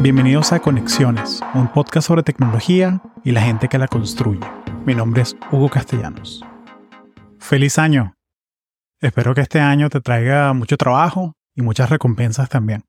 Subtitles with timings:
[0.00, 4.46] Bienvenidos a Conexiones, un podcast sobre tecnología y la gente que la construye.
[4.86, 6.44] Mi nombre es Hugo Castellanos.
[7.40, 8.14] Feliz año.
[9.00, 12.84] Espero que este año te traiga mucho trabajo y muchas recompensas también.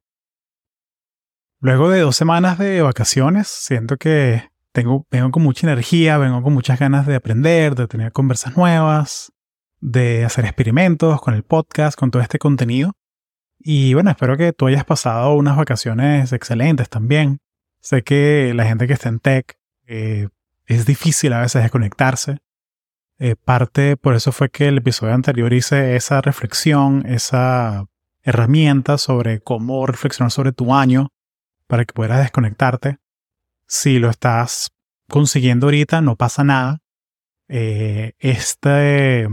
[1.60, 6.54] Luego de dos semanas de vacaciones, siento que tengo, vengo con mucha energía, vengo con
[6.54, 9.32] muchas ganas de aprender, de tener conversas nuevas,
[9.82, 12.94] de hacer experimentos con el podcast, con todo este contenido.
[13.60, 17.40] Y bueno, espero que tú hayas pasado unas vacaciones excelentes también.
[17.82, 20.30] Sé que la gente que está en tech eh,
[20.66, 22.40] es difícil a veces desconectarse.
[23.18, 27.86] Eh, parte por eso fue que el episodio anterior hice esa reflexión, esa
[28.24, 31.10] herramienta sobre cómo reflexionar sobre tu año
[31.68, 32.98] para que puedas desconectarte.
[33.68, 34.72] Si lo estás
[35.10, 36.80] consiguiendo ahorita, no pasa nada.
[37.50, 39.28] Eh, este,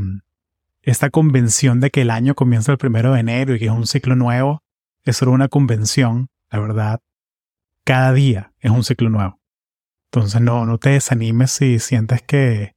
[0.86, 3.88] esta convención de que el año comienza el primero de enero y que es un
[3.88, 4.62] ciclo nuevo,
[5.04, 7.00] es solo una convención, la verdad.
[7.84, 9.40] Cada día es un ciclo nuevo.
[10.12, 12.76] Entonces no, no te desanimes si sientes que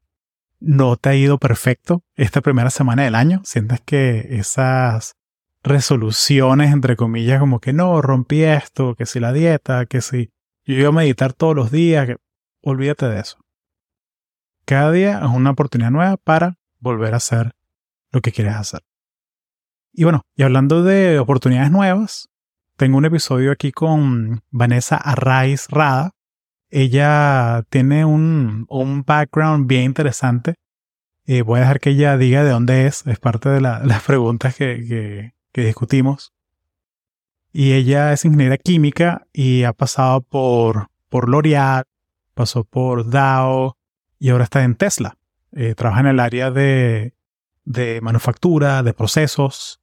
[0.59, 3.41] no te ha ido perfecto esta primera semana del año.
[3.43, 5.15] Sientes que esas
[5.61, 10.31] resoluciones, entre comillas, como que no, rompí esto, que si la dieta, que si
[10.65, 12.17] yo iba a meditar todos los días, que
[12.63, 13.37] olvídate de eso.
[14.65, 17.53] Cada día es una oportunidad nueva para volver a hacer
[18.11, 18.81] lo que quieres hacer.
[19.93, 22.29] Y bueno, y hablando de oportunidades nuevas,
[22.75, 26.11] tengo un episodio aquí con Vanessa Arraiz Rada.
[26.69, 30.55] Ella tiene un, un background bien interesante.
[31.25, 33.05] Eh, voy a dejar que ella diga de dónde es.
[33.05, 36.33] Es parte de las preguntas que, que, que discutimos.
[37.51, 41.83] Y ella es ingeniera química y ha pasado por, por L'Oreal,
[42.35, 43.73] pasó por Dow
[44.19, 45.17] y ahora está en Tesla.
[45.51, 47.15] Eh, trabaja en el área de
[47.69, 49.79] de manufactura, de procesos.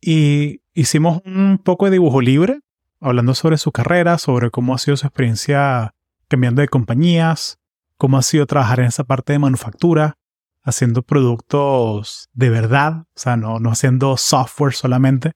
[0.00, 2.60] Y hicimos un poco de dibujo libre,
[3.00, 5.94] hablando sobre su carrera, sobre cómo ha sido su experiencia
[6.28, 7.58] cambiando de compañías,
[7.96, 10.18] cómo ha sido trabajar en esa parte de manufactura,
[10.62, 15.32] haciendo productos de verdad, o sea, no, no haciendo software solamente.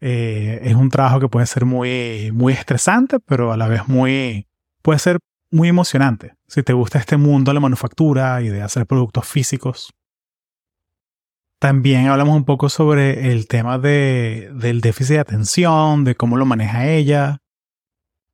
[0.00, 4.48] Eh, es un trabajo que puede ser muy, muy estresante, pero a la vez muy,
[4.82, 5.18] puede ser
[5.52, 6.34] muy emocionante.
[6.48, 9.92] Si te gusta este mundo de la manufactura y de hacer productos físicos,
[11.58, 16.46] también hablamos un poco sobre el tema de, del déficit de atención, de cómo lo
[16.46, 17.38] maneja ella.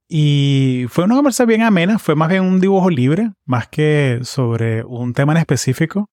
[0.09, 4.85] Y fue una conversación bien amena, fue más bien un dibujo libre, más que sobre
[4.85, 6.11] un tema en específico.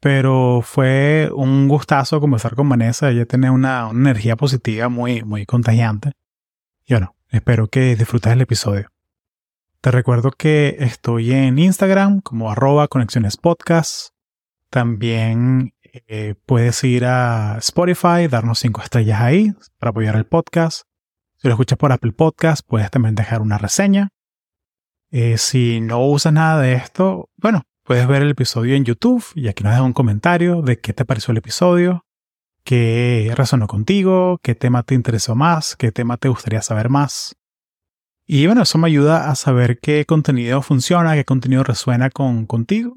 [0.00, 6.12] Pero fue un gustazo conversar con Vanessa, ella tiene una, energía positiva muy, muy contagiante.
[6.84, 8.88] Y bueno, espero que disfrutes el episodio.
[9.80, 14.10] Te recuerdo que estoy en Instagram como arroba conexiones podcast.
[14.68, 15.72] También
[16.06, 20.82] eh, puedes ir a Spotify, darnos cinco estrellas ahí para apoyar el podcast.
[21.36, 24.08] Si lo escuchas por Apple Podcast, puedes también dejar una reseña.
[25.10, 29.48] Eh, si no usas nada de esto, bueno, puedes ver el episodio en YouTube y
[29.48, 32.04] aquí nos dejas un comentario de qué te pareció el episodio,
[32.64, 37.36] qué resonó contigo, qué tema te interesó más, qué tema te gustaría saber más.
[38.26, 42.96] Y bueno, eso me ayuda a saber qué contenido funciona, qué contenido resuena con, contigo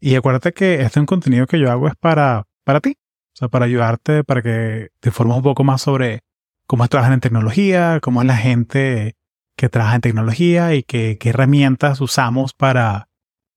[0.00, 3.36] y acuérdate que este es un contenido que yo hago es para, para ti, o
[3.36, 6.20] sea, para ayudarte, para que te informes un poco más sobre
[6.66, 9.16] cómo trabajan en tecnología, cómo es la gente
[9.56, 13.08] que trabaja en tecnología y qué, herramientas usamos para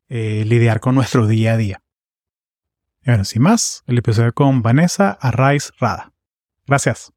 [0.10, 1.82] eh, lidiar con nuestro día a día.
[3.04, 6.12] Y bueno, sin más, el episodio con Vanessa Arraiz Rada.
[6.68, 7.14] Gracias.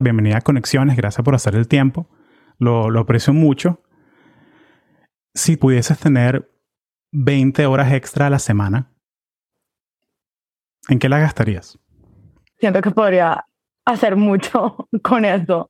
[0.00, 2.08] Bienvenida a Conexiones, gracias por hacer el tiempo.
[2.58, 3.82] Lo, lo aprecio mucho.
[5.34, 6.50] Si pudieses tener
[7.12, 8.90] 20 horas extra a la semana,
[10.88, 11.78] ¿en qué la gastarías?
[12.58, 13.44] Siento que podría
[13.84, 15.68] hacer mucho con eso.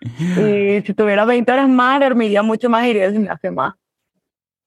[0.00, 3.74] Y si tuviera 20 horas más, dormiría mucho más y iría al gimnasio más.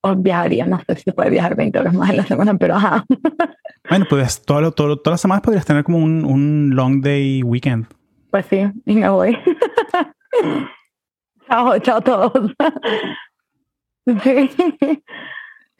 [0.02, 2.76] O viajaría, no sé si se puede viajar 20 horas más en la semana, pero
[2.76, 3.04] ajá.
[3.88, 7.86] Bueno, pues todo, todo, todas las semanas podrías tener como un, un long day weekend.
[8.30, 9.36] Pues sí, y me voy.
[11.48, 12.52] chao, chao todos.
[14.22, 14.50] sí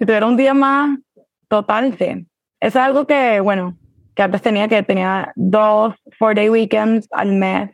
[0.02, 0.98] si tuviera un día más,
[1.46, 2.26] total, sí.
[2.58, 3.78] Eso es algo que, bueno,
[4.16, 7.70] que antes tenía que tenía dos four day weekends al mes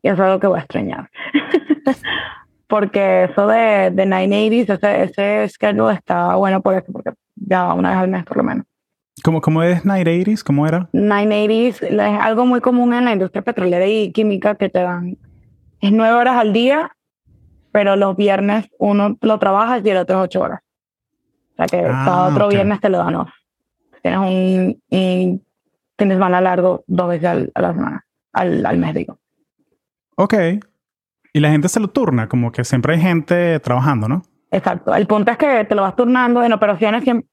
[0.00, 1.10] y es algo que voy a extrañar.
[2.68, 7.90] porque eso de, de 980s, ese, ese schedule está bueno por eso, porque ya una
[7.90, 8.66] vez al mes por lo menos.
[9.24, 10.44] ¿Cómo, cómo es 980s?
[10.44, 10.88] ¿Cómo era?
[10.92, 15.18] 980s es algo muy común en la industria petrolera y química que te dan.
[15.80, 16.92] Es nueve horas al día,
[17.72, 20.63] pero los viernes uno lo trabaja y el otro es ocho horas.
[21.54, 23.30] O sea que cada ah, otro viernes te lo dan off.
[24.02, 25.44] Tienes un, un
[25.96, 29.18] fin largo dos veces a la semana, al, al mes, digo.
[30.16, 30.34] Ok.
[31.32, 34.22] Y la gente se lo turna, como que siempre hay gente trabajando, ¿no?
[34.50, 34.94] Exacto.
[34.94, 37.28] El punto es que te lo vas turnando en operaciones siempre,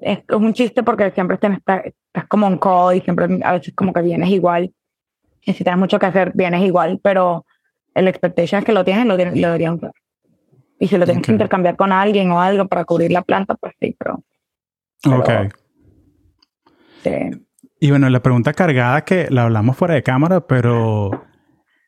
[0.00, 3.74] es, es un chiste porque siempre estás, estás como un call y siempre a veces
[3.74, 4.72] como que vienes igual.
[5.44, 7.44] Y si tienes mucho que hacer, vienes igual, pero
[7.94, 9.92] el expectation es que lo tienes, lo, tienes, lo deberían usar.
[10.82, 11.34] Y si lo tienes que Ok.
[11.34, 14.24] intercambiar con alguien o algo para cubrir la planta, pues sí, pero...
[15.00, 15.54] pero Ok.
[17.04, 17.10] sí.
[17.78, 21.10] Y bueno, la pregunta cargada que la hablamos fuera de cámara, pero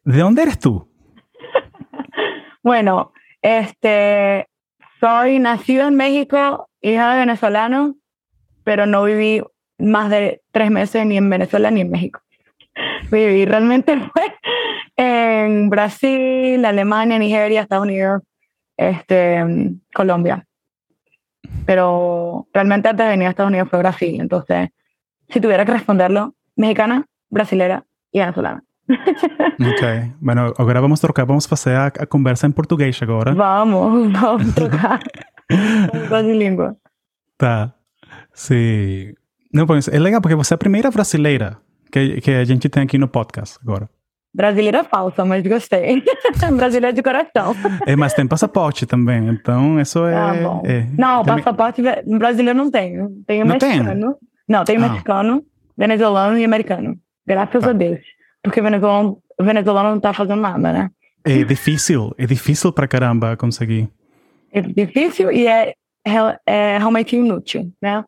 [0.04, 0.88] ¿de dónde eres tú?
[2.62, 3.12] Bueno,
[3.42, 4.48] este,
[5.00, 7.96] soy nacido en México, hija de venezolano,
[8.62, 9.42] pero no viví
[9.78, 12.20] más de tres meses ni en Venezuela ni en México.
[13.10, 14.34] Viví realmente fue
[14.96, 18.22] en Brasil, Alemania, Nigeria, Estados Unidos,
[18.76, 19.44] este,
[19.94, 20.46] Colombia.
[21.66, 24.20] Pero realmente antes de venir a Estados Unidos fue Brasil.
[24.20, 24.70] Entonces,
[25.28, 28.62] si tuviera que responderlo, mexicana, brasilera y venezolana.
[29.54, 30.14] Ok.
[30.20, 33.32] Bueno, agora vamos trocar, vamos fazer a, a conversa em português agora.
[33.32, 35.00] Vamos, vamos a tocar.
[36.08, 36.76] Quase língua.
[37.36, 37.74] Tá.
[38.32, 39.14] Sim.
[39.52, 41.58] Não, pois é legal porque você é a primeira brasileira
[41.90, 43.88] que, que a gente tem aqui no podcast agora.
[44.34, 46.02] Brasileira falsa, mas gostei.
[46.56, 47.54] Brasileira de coração.
[47.86, 50.12] É, mas tem passaporte também, então isso é.
[50.12, 50.62] Tá bom.
[50.64, 51.82] é- Não, também- passaporte
[52.18, 53.10] brasileiro não tenho.
[53.26, 53.70] Tenho Não tem?
[53.80, 54.16] mexicano.
[54.48, 54.88] Não, tenho Ah.
[54.88, 55.42] mexicano,
[55.78, 56.96] venezuelano e americano.
[57.26, 57.70] Graças Tá.
[57.70, 58.00] a Deus.
[58.42, 60.90] Porque o venezuelano, venezuelano não tá fazendo nada, né?
[61.24, 63.88] É difícil, é difícil pra caramba conseguir.
[64.52, 65.74] É difícil e é,
[66.06, 68.04] é, é realmente inútil, né?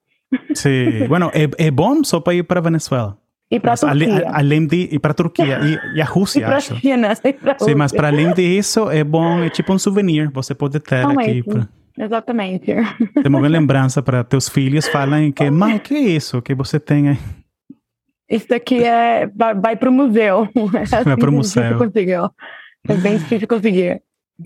[0.54, 1.06] Sim.
[1.08, 3.16] bueno, é, é bom só para ir para Venezuela.
[3.50, 4.28] E para Turquia.
[4.28, 6.76] a- além de ir para Turquia e, e a E Rússia, para acho.
[6.76, 7.08] China.
[7.12, 10.30] E Sim, mas para além disso, é bom, é tipo um souvenir.
[10.32, 11.42] Você pode ter aqui.
[11.44, 12.66] Pra, Exatamente.
[12.66, 17.08] ter uma lembrança para teus filhos falarem que, mãe, que é isso que você tem
[17.10, 17.18] aí?
[18.28, 20.48] Isso daqui é, vai, vai pro museu.
[20.74, 21.62] É assim pro que é museu.
[21.62, 22.30] difícil conseguir.
[22.88, 24.02] É bem difícil conseguir.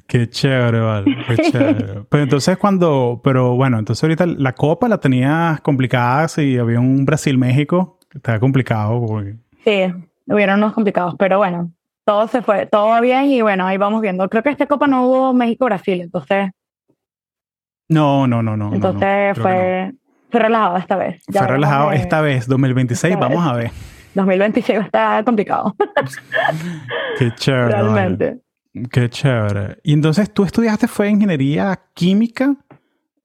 [0.07, 1.17] Qué chévere, vale.
[1.27, 2.03] Qué chévere.
[2.11, 7.05] Pero entonces cuando, pero bueno, entonces ahorita la copa la tenías complicada si había un
[7.07, 9.05] Brasil-México, estaba complicado.
[9.07, 9.93] porque- Sí,
[10.27, 11.71] hubieron unos complicados, pero bueno,
[12.05, 14.29] todo se fue, todo va bien y bueno, ahí vamos viendo.
[14.29, 16.51] Creo que esta copa no hubo México-Brasil, entonces,
[17.89, 18.65] No, no, no, no.
[18.65, 19.93] no, no, entonces creo que fue,
[20.31, 21.23] fue relajado esta vez.
[21.29, 21.35] no.
[21.35, 23.53] Ya Fue relajado esta vez, 2026, esta vamos vez.
[23.53, 23.71] a ver.
[24.15, 25.75] 2026 está complicado,
[27.19, 27.75] Qué chévere.
[27.75, 27.93] vale.
[27.93, 28.41] realmente.
[28.91, 29.79] Qué chévere.
[29.83, 32.55] Y entonces tú estudiaste fue ingeniería química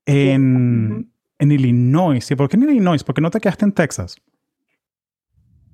[0.05, 2.29] en, en Illinois.
[2.29, 3.03] ¿Y por qué en Illinois?
[3.03, 4.15] ¿Por qué no te quedaste en Texas?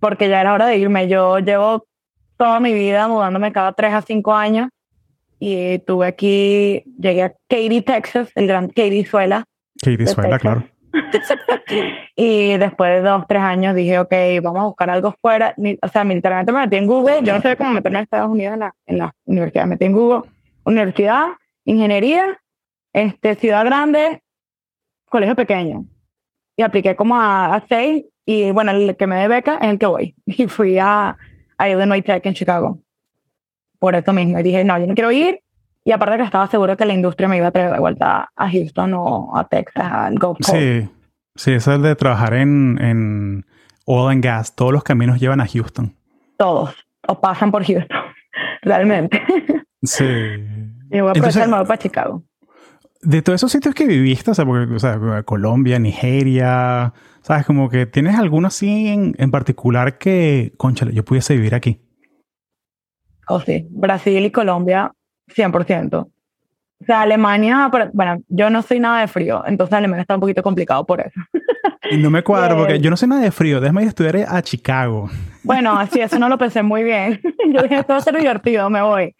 [0.01, 1.07] Porque ya era hora de irme.
[1.07, 1.85] Yo llevo
[2.35, 4.67] toda mi vida mudándome cada 3 a 5 años
[5.39, 9.45] y tuve aquí, llegué a Katy, Texas, el gran Katy Suela.
[9.83, 10.63] De Suela, claro.
[12.15, 14.13] y después de dos, tres años dije, ok,
[14.43, 15.55] vamos a buscar algo fuera.
[15.81, 17.21] O sea, literalmente me metí en Google.
[17.23, 19.63] Yo no sé cómo meterme en Estados Unidos en la, en la universidad.
[19.63, 20.29] Me metí en Google,
[20.63, 21.27] universidad,
[21.65, 22.39] ingeniería,
[22.93, 24.21] este, ciudad grande,
[25.09, 25.85] colegio pequeño.
[26.55, 29.79] Y apliqué como a, a seis y bueno, el que me dé beca es el
[29.79, 30.15] que voy.
[30.25, 31.17] Y fui a,
[31.57, 32.79] a Illinois Tech en Chicago.
[33.79, 34.39] Por eso mismo.
[34.39, 35.39] Y dije, no, yo no quiero ir.
[35.83, 38.49] Y aparte que estaba seguro que la industria me iba a traer de vuelta a
[38.51, 40.51] Houston o a Texas, al Gulf Coast.
[40.51, 40.87] Sí,
[41.35, 43.45] sí, eso es de trabajar en, en
[43.85, 44.55] oil and gas.
[44.55, 45.95] Todos los caminos llevan a Houston.
[46.37, 46.75] todos
[47.07, 47.97] o pasan por Houston,
[48.61, 49.21] realmente.
[49.81, 50.05] Sí.
[50.93, 52.23] Y voy a Entonces- aprovechar el para Chicago.
[53.01, 57.45] De todos esos sitios que viviste, o sea, porque, o sea, Colombia, Nigeria, ¿sabes?
[57.45, 61.79] Como que tienes alguno así en, en particular que, conchale, yo pudiese vivir aquí.
[63.27, 64.91] O sí, Brasil y Colombia,
[65.33, 65.93] 100%.
[66.81, 70.21] O sea, Alemania, pero- bueno, yo no soy nada de frío, entonces Alemania está un
[70.21, 71.19] poquito complicado por eso.
[71.91, 72.81] Y no me cuadro porque Yes.
[72.83, 73.59] yo no sé nada de frío.
[73.59, 75.09] Déjame ir a estudiar a Chicago.
[75.43, 77.19] Bueno, así, eso no lo pensé muy bien.
[77.53, 79.15] Yo dije, esto va a ser divertido, me voy.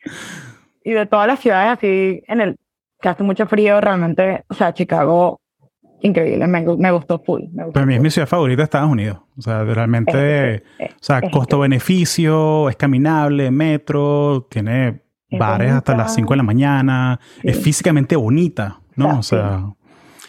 [0.84, 2.56] Y de todas las ciudades así, en el
[3.02, 5.41] que hace mucho frío, realmente, o sea, Chicago,
[6.02, 7.42] increíble, me, me gustó full.
[7.54, 9.20] Me gustó Para mí es mi ciudad favorita de Estados Unidos.
[9.38, 15.72] O sea, realmente, Es- es- o sea, es- costo-beneficio, es caminable, metro, tiene Es bares
[15.72, 16.04] hasta bonita.
[16.06, 17.64] las 5 de la mañana, es Sí.
[17.64, 19.20] físicamente bonita, ¿no?
[19.20, 19.66] O sea,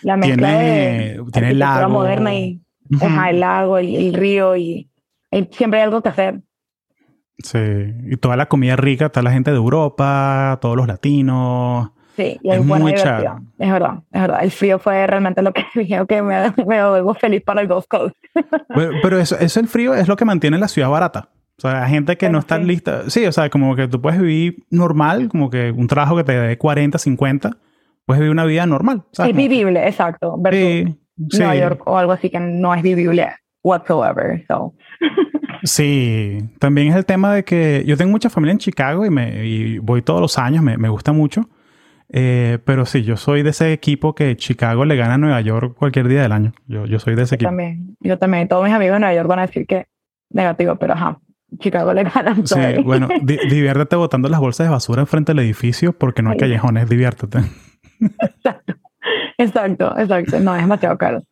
[0.03, 1.93] La mezcla tiene- de tiene arquitectura lago.
[1.93, 2.61] moderna y
[2.91, 4.91] ujú, ajá, el lago, el, el río y,
[5.31, 6.43] y siempre hay algo que hacer.
[7.39, 7.59] sí.
[8.11, 11.91] Y toda la comida rica, está la gente de Europa, todos los latinos.
[12.17, 13.17] Sí, y Es es muy divertida.
[13.17, 13.31] chévere.
[13.59, 14.39] Es verdad, es verdad.
[14.43, 17.87] El frío fue realmente lo que dije, ok, me, me vuelvo feliz para el Gulf
[17.89, 18.15] Coast.
[18.69, 21.31] Pero, pero eso, eso el frío es lo que mantiene la ciudad barata.
[21.59, 22.65] O sea, hay gente que no está sí.
[22.65, 23.09] lista.
[23.09, 26.33] Sí, o sea, como que tú puedes vivir normal, como que un trabajo que te
[26.33, 27.51] dé 40, 50,
[28.05, 29.05] puedes vivir una vida normal.
[29.13, 29.31] ¿sabes?
[29.31, 30.41] Es vivible, exacto.
[30.51, 30.85] Sí,
[31.31, 31.39] sí.
[31.39, 33.29] Nueva York o algo así que no es vivible
[33.63, 34.45] whatsoever.
[34.49, 34.75] So.
[35.65, 39.47] Sí, también es el tema de que yo tengo mucha familia en Chicago y, me,
[39.47, 41.49] y voy todos los años, me, me gusta mucho.
[42.15, 45.75] Eh, pero sí, yo soy de ese equipo que Chicago le gana a Nueva York
[45.79, 46.53] cualquier día del año.
[46.67, 47.49] Yo, yo soy de ese yo equipo.
[47.49, 48.49] También, yo también.
[48.49, 49.87] Todos mis amigos de Nueva York van a decir que
[50.31, 51.19] negativo, pero ajá.
[51.59, 55.93] Chicago le gana Sí, bueno, di diviértete botando las bolsas de basura enfrente del edificio
[55.93, 57.41] porque no hay callejones, diviértete.
[58.01, 58.75] Exacto,
[59.39, 60.41] exacto, exacto.
[60.41, 61.23] No, es demasiado caro.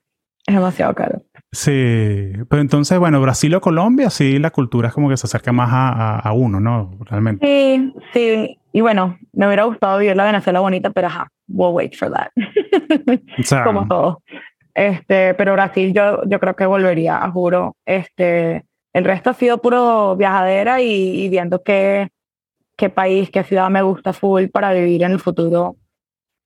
[0.46, 1.22] Es demasiado caro.
[1.52, 5.52] Sí, pero entonces, bueno, Brasil o Colombia, sí, la cultura es como que se acerca
[5.52, 6.96] más a, a, a uno, ¿no?
[7.06, 7.46] Realmente.
[7.46, 8.59] Sí, sí.
[8.72, 12.30] Y bueno, me hubiera gustado vivir la Venezuela bonita, pero ajá, we'll wait for that.
[13.64, 14.22] Como todo.
[14.74, 17.76] Este, pero Brasil yo, yo creo que volvería, juro.
[17.84, 22.08] Este, el resto ha sido puro viajadera y, y viendo qué,
[22.76, 25.76] qué país, qué ciudad me gusta full para vivir en el futuro.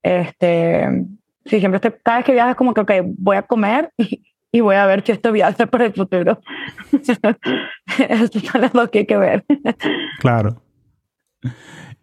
[0.02, 1.06] Este,
[1.44, 4.24] sí, siempre estoy, cada vez que viajo es como que, ok, voy a comer y,
[4.50, 6.40] y voy a ver si esto viaja para el futuro.
[6.92, 9.44] Eso es lo que hay que ver.
[10.20, 10.62] Claro.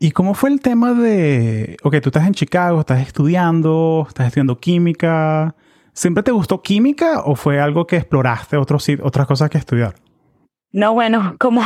[0.03, 4.59] ¿Y cómo fue el tema de, ok, tú estás en Chicago, estás estudiando, estás estudiando
[4.59, 5.53] química?
[5.93, 9.93] ¿Siempre te gustó química o fue algo que exploraste otros, otras cosas que estudiar?
[10.71, 11.61] No, bueno, como,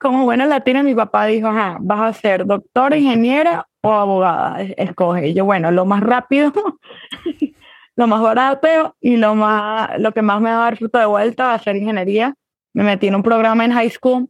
[0.00, 5.28] como buena latina, mi papá dijo, ajá, vas a ser doctora, ingeniera o abogada, escoge.
[5.28, 6.52] Y yo, bueno, lo más rápido,
[7.94, 11.06] lo más barato y lo, más, lo que más me va a dar fruto de
[11.06, 12.34] vuelta va a ser ingeniería.
[12.74, 14.28] Me metí en un programa en high school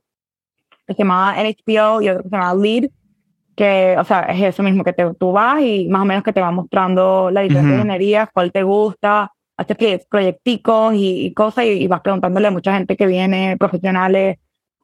[0.86, 2.90] que se llamaba NHPO y otro que se llamaba LEAD,
[3.56, 6.32] que, o sea, es eso mismo, que te, tú vas y más o menos que
[6.32, 7.76] te va mostrando la diferencia Ujú.
[7.76, 12.48] de ingeniería, cuál te gusta, haces proye- proyecticos y, y cosas y, y vas preguntándole
[12.48, 14.38] a mucha gente que viene, profesionales,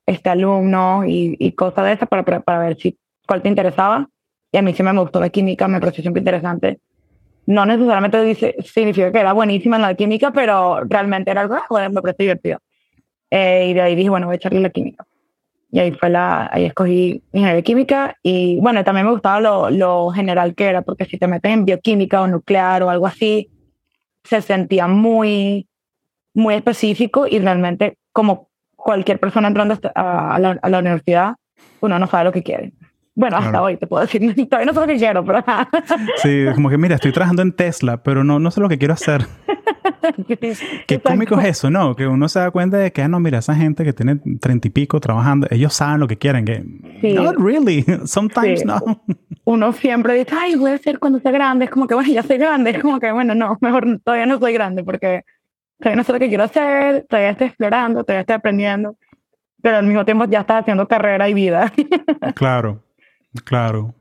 [0.07, 2.97] este, alumnos y, y cosas de esas para, para, para ver si
[3.27, 4.09] cuál te interesaba.
[4.53, 6.79] Y a mí sí me gustó la química, me pareció siempre interesante.
[7.47, 11.91] No necesariamente dice, significa que era buenísima en la química, pero realmente era algo, bueno,
[11.91, 12.59] me pareció divertido.
[13.31, 15.07] Eh, y de ahí dije, bueno, voy a echarle la química.
[15.71, 20.11] Y ahí fue la, ahí escogí ingeniería química y bueno, también me gustaba lo, lo
[20.11, 23.51] general que era, porque si te metes en bioquímica o nuclear o algo así,
[24.25, 25.69] se sentía muy,
[26.35, 31.35] muy específico y realmente como cualquier persona entrando a la, a la universidad,
[31.81, 32.73] uno no sabe lo que quiere.
[33.19, 33.65] Bueno, hasta Claro.
[33.65, 35.45] hoy te puedo decir, todavía no sé lo que quiero, pero
[36.23, 38.95] Sí, como que mira, estoy trabajando en Tesla, pero no, no sé lo que quiero
[38.95, 39.27] hacer.
[40.87, 41.95] Qué cómico es eso, ¿no?
[41.97, 44.69] Que uno se da cuenta de que, ah, no, mira, esa gente que tiene treinta
[44.69, 46.45] y pico trabajando, ellos saben lo que quieren.
[46.45, 46.65] Que,
[47.01, 47.13] Sí.
[47.15, 47.85] Not really.
[48.07, 48.67] Sometimes Sí.
[48.67, 48.79] no.
[49.45, 51.65] Uno siempre dice, ay, voy a ser cuando sea grande.
[51.67, 52.71] Es como que, bueno, ya soy grande.
[52.71, 55.25] Es como que, bueno, no, mejor todavía no soy grande porque
[55.81, 58.97] todavía no sé lo que quiero hacer, todavía estoy explorando, todavía estoy aprendiendo,
[59.63, 61.73] pero al mismo tiempo ya estás haciendo carrera y vida.
[62.35, 62.83] Claro,
[63.45, 63.95] claro.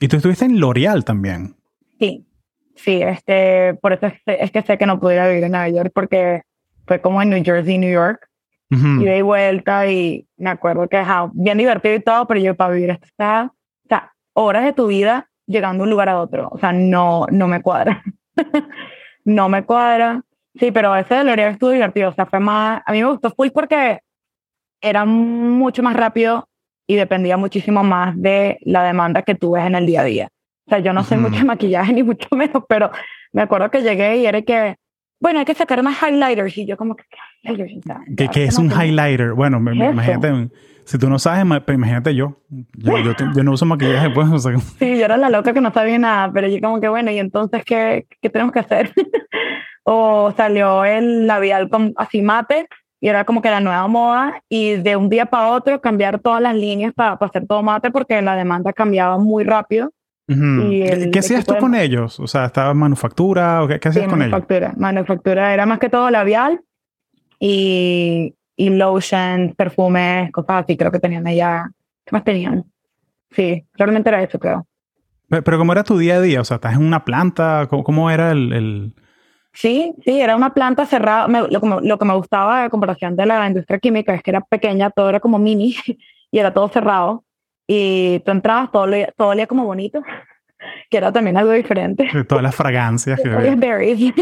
[0.00, 1.56] Y tú estuviste en L'Oreal también.
[1.98, 2.26] Sí,
[2.74, 5.92] sí, este, por eso es, es que sé que no pudiera vivir en Nueva York
[5.94, 6.42] porque
[6.86, 8.28] fue como en New Jersey, New York,
[8.70, 9.02] Ujú.
[9.02, 12.74] ida y vuelta y me acuerdo que ajá, bien divertido y todo, pero yo para
[12.74, 13.52] vivir o sea,
[14.32, 17.62] horas de tu vida llegando de un lugar a otro, o sea, no, no me
[17.62, 18.02] cuadra,
[19.24, 20.22] no me cuadra.
[20.58, 23.30] Sí, pero ese de L'Oreal estuvo divertido, o sea, fue más, a mí me gustó
[23.30, 24.00] full porque
[24.80, 26.48] era mucho más rápido
[26.90, 30.28] y dependía muchísimo más de la demanda que tú ves en el día a día.
[30.66, 31.22] O sea, yo no sé Ujú.
[31.24, 32.90] mucho de maquillaje ni mucho menos, pero
[33.32, 34.74] me acuerdo que llegué y era que,
[35.20, 37.04] bueno, hay que sacar más highlighters y yo como que,
[37.42, 37.54] ¿qué
[38.16, 38.86] ¿Qué, qué es no un sé.
[38.86, 39.32] highlighter?
[39.34, 40.48] Bueno, me- me- ¿Qué es imagínate,
[40.84, 42.40] si tú no sabes, pues imagínate yo.
[42.74, 44.28] Yo, yo, te- yo no uso maquillaje, pues.
[44.28, 46.88] o sea, Sí, yo era la loca que no sabía nada, pero yo como que,
[46.88, 48.92] bueno, ¿y entonces qué, qué tenemos que hacer?
[49.84, 52.66] o salió el labial con, así mate
[53.00, 56.42] y era como que la nueva moda y de un día para otro cambiar todas
[56.42, 59.92] las líneas para, para hacer todo mate porque la demanda cambiaba muy rápido.
[60.28, 60.70] ujú.
[60.70, 62.20] Y el ¿Qué hacías tú de- con ellos?
[62.20, 64.30] O sea, ¿estabas manufactura o qué, qué hacías Sí, con ellos?
[64.32, 64.74] manufactura.
[64.76, 66.60] Manufactura era más que todo labial
[67.38, 71.70] y, y lotion, perfumes, cosas así, creo que tenían allá.
[72.04, 72.64] ¿Qué más tenían?
[73.30, 74.66] Sí, realmente era eso, creo.
[75.28, 76.40] Pe- Pero ¿cómo era tu día a día?
[76.40, 77.66] O sea, ¿estás en una planta?
[77.70, 78.52] ¿Cómo, cómo era el...?
[78.52, 78.94] el-
[79.52, 81.26] Sí, sí, era una planta cerrada.
[81.28, 84.22] Me- lo, que me, lo que me gustaba de comparación de la industria química es
[84.22, 85.74] que era pequeña, todo era como mini
[86.30, 87.24] y era todo cerrado.
[87.66, 90.02] Y tú entrabas, todo olía, todo olía como bonito,
[90.90, 92.08] que era también algo diferente.
[92.28, 94.12] todas las fragancias que Olía berries.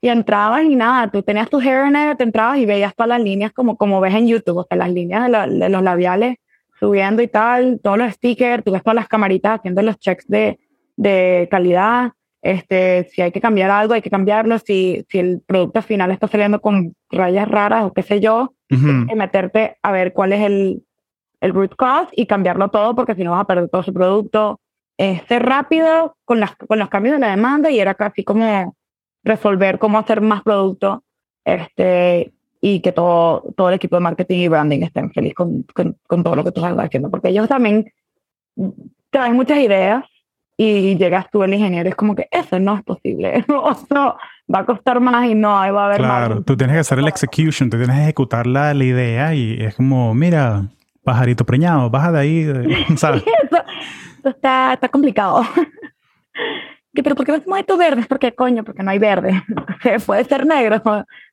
[0.00, 3.52] y entrabas y nada, tú tenías tu hairnet, te entrabas y veías todas las líneas
[3.52, 6.36] como, como ves en YouTube, o sea, las líneas de, la- de los labiales
[6.78, 10.58] subiendo y tal, todos los stickers, tú ves todas las camaritas haciendo los checks de,
[10.96, 15.82] de calidad, este, si hay que cambiar algo, hay que cambiarlo, si, si el producto
[15.82, 19.12] final está saliendo con rayas raras o qué sé yo, Ujú.
[19.12, 20.84] y meterte a ver cuál es el,
[21.40, 24.60] el root cause y cambiarlo todo porque si no vas a perder todo su producto.
[24.96, 28.76] Este rápido con, las, con los cambios de la demanda y era casi como
[29.24, 31.02] resolver cómo hacer más producto.
[31.44, 35.96] Este, y que todo, todo el equipo de marketing y branding estén feliz con, con,
[36.06, 37.90] con todo lo que tú estás haciendo, porque ellos también
[39.10, 40.04] traen muchas ideas
[40.62, 44.18] y llegas tú el ingeniero es como que eso no es posible, eso
[44.54, 46.98] va a costar más y no, ahí va a haber Claro, tú tienes que hacer
[46.98, 50.64] el execution, tú tienes que ejecutar la, la idea y es como, mira,
[51.02, 52.52] pajarito preñado, baja de ahí,
[52.98, 53.24] ¿sabes?
[53.42, 55.46] eso, está, está complicado.
[56.92, 58.04] pero ¿por qué hacemos esto verde?
[58.06, 59.42] Porque coño, porque no hay verde.
[60.04, 60.82] puede ser negro.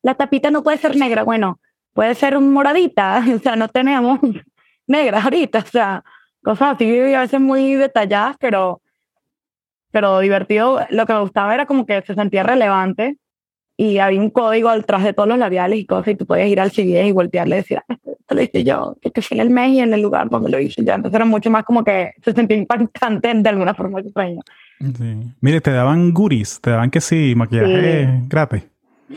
[0.03, 1.23] La tapita no puede ser negra.
[1.23, 1.59] Bueno,
[1.91, 3.21] puede ser moradita.
[3.35, 4.21] O sea, no tenemos
[4.87, 5.59] negras ahorita.
[5.59, 6.03] O sea,
[6.41, 8.79] cosas así a veces muy detalladas, pero
[9.97, 10.79] pero divertido.
[10.91, 13.17] Lo que me gustaba era como que se sentía relevante
[13.75, 16.59] y había un código detrás de todos los labiales y cosas y tú podías ir
[16.59, 19.49] al CD y voltearle y decir, ah, esto lo hice yo, que fue en el
[19.49, 20.93] mes y en el lugar donde lo hice yo.
[20.93, 24.41] Entonces era mucho más como que se sentía impactante de alguna forma extraña.
[24.79, 25.33] Sí.
[25.41, 28.27] Mire, te daban guris, te daban que sí, maquillaje sí.
[28.27, 28.67] gratis.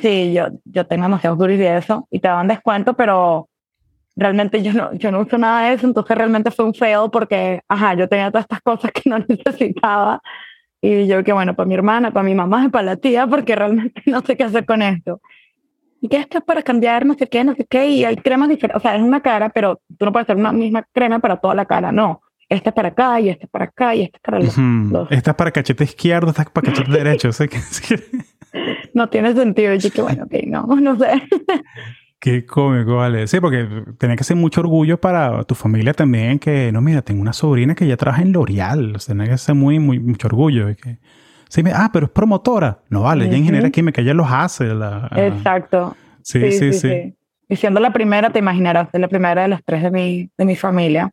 [0.00, 3.50] Sí, yo, yo tengo demasiados guris de eso y te daban descuento, pero
[4.16, 7.60] realmente yo no, yo no uso nada de eso, entonces realmente fue un fail porque,
[7.68, 10.22] ajá, yo tenía todas estas cosas que no necesitaba
[10.80, 14.02] y yo que bueno, para mi hermana, para mi mamá, para la tía, porque realmente
[14.06, 15.20] no sé qué hacer con esto.
[16.00, 18.48] Y que esto es para cambiar no sé qué, no sé qué, y hay cremas
[18.48, 21.36] diferentes, o sea, es una cara, pero tú no puedes hacer una misma crema para
[21.36, 22.22] toda la cara, no.
[22.48, 24.56] Esta es para acá, y esta es para acá, y esta es para los...
[24.56, 25.06] Uh -huh.
[25.10, 27.58] Esta es para cachete izquierdo, esta es para cachete derecho, o sea, que...
[28.94, 31.22] no tiene sentido, y yo que bueno, ok, no, no sé.
[32.20, 33.26] Qué cómico, vale.
[33.26, 37.22] Sí, porque tenía que ser mucho orgullo para tu familia también, que, no, mira, tengo
[37.22, 38.96] una sobrina que ya trabaja en L'Oreal.
[38.96, 40.66] O sea, tenía que ser muy, muy, mucho orgullo.
[40.76, 40.98] Que,
[41.48, 42.80] sí, me, ah, pero es promotora.
[42.90, 43.40] No vale, ella uh -huh.
[43.40, 44.66] ingeniera química, ella los hace.
[44.66, 45.96] La, Exacto.
[46.22, 47.16] Sí sí, sí sí, sí,
[47.48, 50.56] Y siendo la primera, te imaginarás, la primera de las tres de mi, de mi
[50.56, 51.10] familia.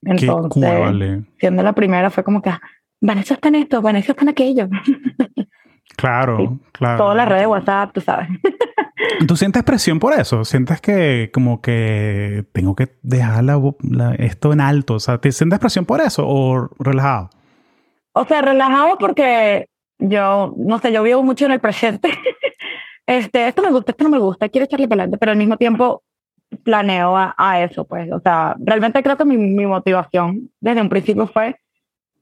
[0.00, 1.22] Entonces, Qué cool, vale.
[1.38, 2.60] siendo la primera, fue como que, ah,
[2.98, 4.68] Vanessa está en esto, Vanessa está en aquello.
[5.96, 6.98] Claro, claro.
[6.98, 8.28] Todas las redes de WhatsApp, tú sabes.
[9.26, 10.44] ¿Tú sientes presión por eso?
[10.44, 14.94] ¿Sientes que como que tengo que dejar la, la, esto en alto?
[14.94, 17.30] O sea, ¿te sientes presión por eso o relajado?
[18.12, 19.68] O sea, relajado porque
[19.98, 22.10] yo, no sé, yo vivo mucho en el presente.
[23.06, 25.56] este, esto me gusta, esto no me gusta, quiero echarle para adelante, pero al mismo
[25.56, 26.02] tiempo
[26.62, 28.10] planeo a, a eso, pues.
[28.12, 31.56] O sea, realmente creo que mi, mi motivación desde un principio fue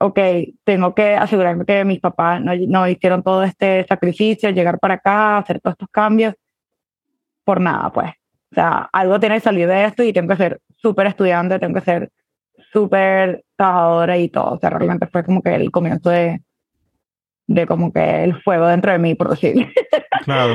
[0.03, 0.19] ok,
[0.65, 5.39] tengo que asegurarme que mis papás no, no, hicieron todo este sacrificio, llegar para acá,
[5.39, 6.35] hacer todos estos cambios,
[7.45, 8.11] por nada, pues.
[8.53, 11.75] O sea, algo tiene que salir de esto y tengo que ser súper estudiante, tengo
[11.75, 12.11] que ser
[12.73, 14.55] súper trabajadora y todo.
[14.55, 16.43] O sea, realmente fue como que el comienzo de,
[17.47, 19.67] de como que el fuego dentro de mí, por decirlo.
[20.25, 20.55] Claro,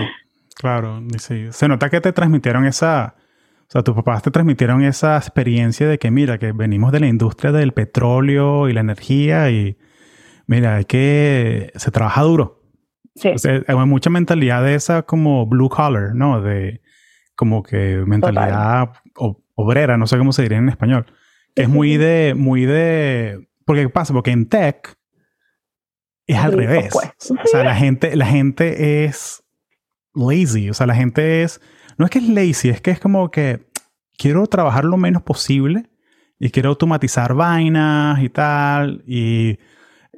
[0.55, 1.01] claro.
[1.17, 1.47] Sí.
[1.51, 3.15] Se nota que te transmitieron esa,
[3.63, 7.07] o sea, tus papás te transmitieron esa experiencia de que, mira, que venimos de la
[7.07, 9.77] industria del petróleo y la energía y,
[10.45, 12.56] mira, hay que, se trabaja duro.
[13.17, 13.29] Sí.
[13.29, 16.41] O sea, hay mucha mentalidad de esa como blue collar, ¿no?
[16.41, 16.81] De
[17.35, 21.05] como que mentalidad o, obrera, no sé cómo se diría en español.
[21.55, 24.13] Que es muy de, muy de, porque ¿qué pasa?
[24.13, 24.95] Porque en tech
[26.27, 26.89] es al revés.
[26.93, 27.31] Pues.
[27.31, 29.43] O sea, la gente, la gente es
[30.13, 31.59] lazy, o sea, la gente es
[31.97, 33.67] no es que es lazy, es que es como que
[34.17, 35.89] quiero trabajar lo menos posible
[36.39, 39.03] y quiero automatizar vainas y tal.
[39.07, 39.57] Y,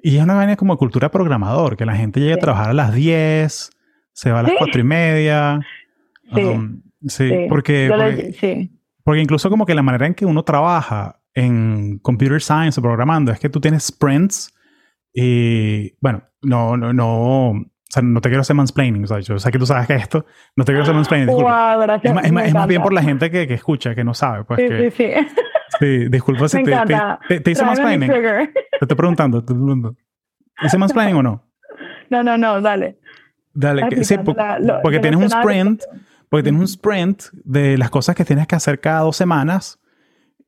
[0.01, 2.39] y es una vaina como cultura programador, que la gente llega sí.
[2.39, 3.71] a trabajar a las 10,
[4.13, 4.57] se va a las ¿Sí?
[4.57, 5.59] 4 y media.
[6.33, 7.45] Sí, um, sí, sí.
[7.49, 8.79] Porque, porque, sí.
[9.03, 13.31] porque incluso como que la manera en que uno trabaja en computer science o programando
[13.31, 14.53] es que tú tienes sprints
[15.13, 19.03] y, bueno, no, no, no, o sea, no te quiero hacer mansplaining.
[19.03, 21.27] O sea, yo sé que tú sabes que esto, no te quiero hacer mansplaining.
[21.27, 21.75] Disculpa.
[21.75, 24.13] Wow, gracias, es, más, es, más, bien por la gente que, que, escucha, que no
[24.13, 24.43] sabe.
[24.43, 25.27] Pues, sí, que,
[25.79, 26.95] sí, disculpa si te, te,
[27.27, 28.09] te, te, hice mansplaining.
[28.09, 29.97] Te estoy preguntando, te estoy preguntando.
[30.61, 31.45] ¿Hice mansplaining o no?
[32.11, 32.97] No, no, no, dale.
[33.53, 35.83] Dale, que, sí, por, la, lo, porque tienes un sprint,
[36.27, 39.79] porque tienes un sprint de las cosas que tienes que hacer cada dos semanas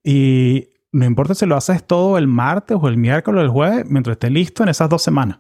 [0.04, 3.86] y no importa si lo haces todo el martes o el miércoles o el jueves,
[3.88, 5.40] mientras esté listo en esas dos semanas.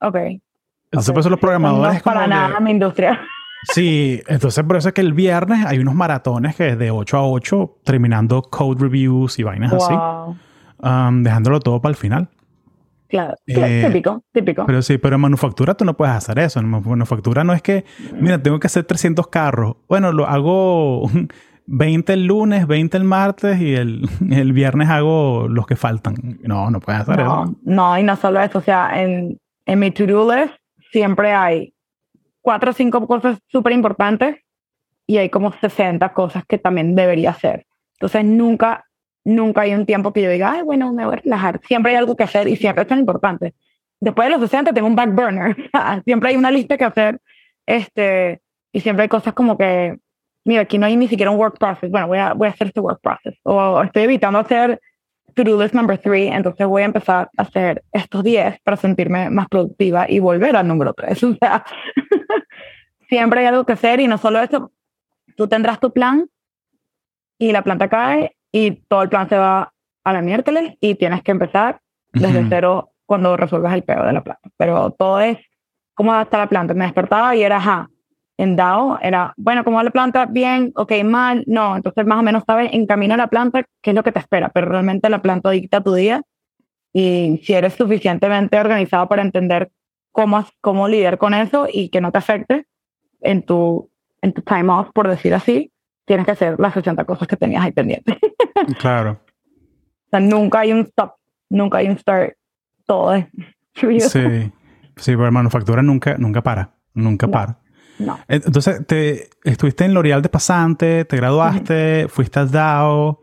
[0.00, 0.16] Ok.
[0.16, 1.12] Entonces, okay.
[1.12, 1.96] por eso los programadores.
[1.96, 3.20] No para nada de, mi industria.
[3.64, 7.16] Sí, entonces por eso es que el viernes hay unos maratones que es de 8
[7.16, 9.80] a 8, terminando code reviews y vainas wow.
[9.82, 9.94] así,
[10.78, 12.28] um, dejándolo todo para el final.
[13.08, 14.66] Claro, eh, típico, típico.
[14.66, 16.60] Pero sí, pero en manufactura tú no puedes hacer eso.
[16.60, 19.76] En manufactura no es que, mira, tengo que hacer 300 carros.
[19.88, 21.10] Bueno, lo hago
[21.66, 26.38] 20 el lunes, 20 el martes y el, el viernes hago los que faltan.
[26.42, 27.54] No, no puedes hacer no, eso.
[27.62, 28.58] No, y no solo eso.
[28.58, 30.54] O sea, en, en mi to-do list
[30.92, 31.72] siempre hay
[32.48, 34.36] cuatro o cinco cosas súper importantes
[35.06, 37.66] y hay como 60 cosas que también debería hacer.
[37.96, 38.86] Entonces nunca,
[39.22, 41.60] nunca hay un tiempo que yo diga, ay, bueno, me voy a relajar.
[41.68, 43.52] Siempre hay algo que hacer y siempre es tan importante.
[44.00, 45.56] Después de los 60 tengo un back burner.
[46.06, 47.20] siempre hay una lista que hacer.
[47.66, 48.40] Este,
[48.72, 49.98] Y siempre hay cosas como que,
[50.46, 51.90] mira, aquí no hay ni siquiera un work process.
[51.90, 53.38] Bueno, voy a, voy a hacer este work process.
[53.42, 54.80] O estoy evitando hacer
[55.38, 59.48] to-do list number three, entonces voy a empezar a hacer estos 10 para sentirme más
[59.48, 61.22] productiva y volver al número 3.
[61.28, 61.64] O sea,
[63.08, 64.72] siempre hay algo que hacer y no solo eso,
[65.36, 66.28] tú tendrás tu plan
[67.38, 69.72] y la planta cae y todo el plan se va
[70.04, 71.80] a la miércoles y tienes que empezar
[72.12, 74.50] desde cero cuando resuelvas el peor de la planta.
[74.56, 75.38] Pero todo es
[75.94, 76.74] cómo está la planta.
[76.74, 77.88] Me despertaba y era, ajá,
[78.36, 80.26] en DAO era, bueno, ¿cómo va la planta?
[80.26, 81.76] Bien, ok, mal, no.
[81.76, 84.20] Entonces más o menos sabes en camino a la planta qué es lo que te
[84.20, 86.22] espera, pero realmente la planta dicta tu día
[86.92, 89.70] y si eres suficientemente organizado para entender
[90.12, 92.66] cómo, cómo lidiar con eso y que no te afecte
[93.20, 93.90] en tu,
[94.22, 95.72] en tu time off, por decir así,
[96.04, 98.16] tienes que hacer las 60 cosas que tenías ahí pendientes.
[98.80, 99.20] claro.
[100.06, 101.12] O sea, nunca hay un stop,
[101.50, 102.34] nunca hay un start,
[102.86, 103.26] todo es
[103.74, 104.52] Sí,
[104.96, 107.60] sí, pero manufactura nunca, nunca para, nunca para.
[107.98, 108.18] No.
[108.28, 113.20] Entonces, te, estuviste en L'Oreal de pasante, te graduaste, fuiste al DAO.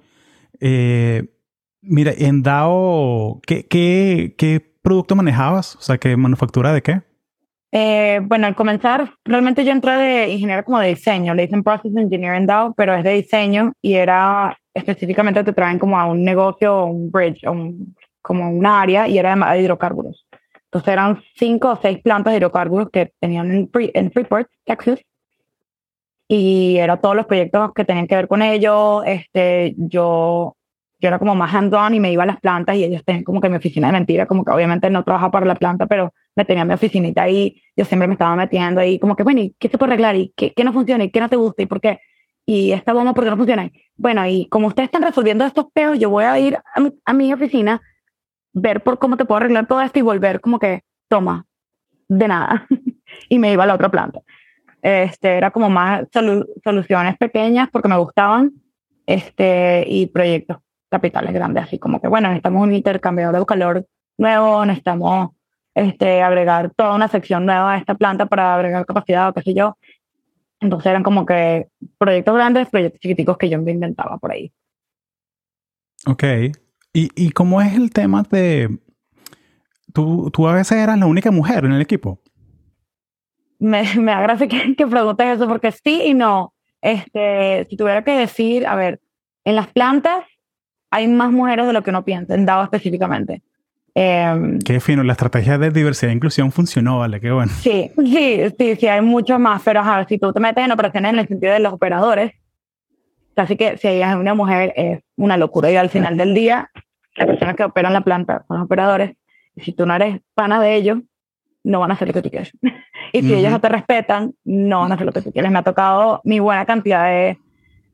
[0.60, 1.34] Eh,
[1.82, 5.76] mira, en DAO, ¿qué, qué, qué producto manejabas?
[5.76, 7.02] O sea, ¿qué manufactura de qué?
[7.72, 11.96] Eh, bueno, al comenzar, realmente yo entré de ingeniero como de diseño, le dicen Process
[11.96, 16.24] Engineer en DAO, pero es de diseño y era específicamente te traen como a un
[16.24, 20.26] negocio, un bridge, un, como un área y era de hidrocarburos.
[20.66, 25.00] Entonces eran cinco o seis plantas de hidrocarburos que tenían en, en Freeport, Texas.
[26.28, 29.04] Y era todos los proyectos que tenían que ver con ello.
[29.04, 30.58] Este, yo,
[31.00, 33.42] yo era como más hands-on y me iba a las plantas y ellos tenían como
[33.42, 36.46] que mi oficina de mentira, como que obviamente no trabajaba para la planta, pero me
[36.46, 37.62] tenía mi oficinita ahí.
[37.76, 40.16] Yo siempre me estaba metiendo ahí, como que, bueno, ¿y qué se puede arreglar?
[40.16, 41.04] ¿Y qué, qué no funciona?
[41.04, 41.62] ¿Y qué no te gusta?
[41.62, 42.00] ¿Y por qué?
[42.46, 43.72] y esta bomba por qué no funciona.
[43.98, 47.14] Bueno, y como ustedes están resolviendo estos peos, yo voy a ir a mi, a
[47.14, 47.82] mi, oficina
[48.54, 51.46] ver por cómo te puedo arreglar todo esto y volver como que, toma,
[52.08, 52.68] de nada.
[53.30, 54.22] y me iba a la otra planta.
[54.82, 56.06] Este, era como más
[56.64, 58.52] soluciones pequeñas porque me gustaban
[59.08, 60.58] este, y proyectos
[60.96, 65.32] capitales grandes, así como que, bueno, necesitamos un intercambiador de calor nuevo, necesitamos
[65.74, 69.54] este, agregar toda una sección nueva a esta planta para agregar capacidad o qué sé
[69.54, 69.78] yo.
[70.62, 74.54] Entonces eran como que proyectos grandes, proyectos chiquiticos que yo me inventaba por ahí.
[76.08, 76.24] Ok.
[76.94, 78.80] ¿Y, y cómo es el tema de...
[79.94, 82.22] Tú, tú a veces eras la única mujer en el equipo?
[83.60, 86.54] Me, me da gracia que, que preguntes eso porque sí y no.
[86.82, 89.02] Este, si tuviera que decir, a ver,
[89.44, 90.24] en las plantas
[90.92, 93.42] hay más mujeres de lo que uno piensa, en DAO específicamente.
[93.94, 97.52] Eh, Qué fino, la estrategia de diversidad e inclusión funcionó, vale, qué bueno.
[97.62, 101.14] Sí, sí, sí, sí, hay mucho más, pero ver, si tú te metes en operaciones
[101.14, 102.34] en el sentido de los operadores,
[103.36, 105.72] Así que si ella es una mujer, es una locura.
[105.72, 106.72] Y al final del día,
[107.16, 109.16] las personas que operan la planta son los operadores.
[109.56, 111.00] Y si tú no eres pana de ellos,
[111.64, 112.52] no van a hacer lo que tú quieres.
[113.14, 115.52] y si ellos no te respetan, no van a hacer lo que tú quieres.
[115.52, 117.38] Me ha tocado mi buena cantidad de,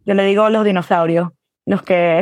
[0.05, 1.29] yo le digo los dinosaurios,
[1.65, 2.21] los que,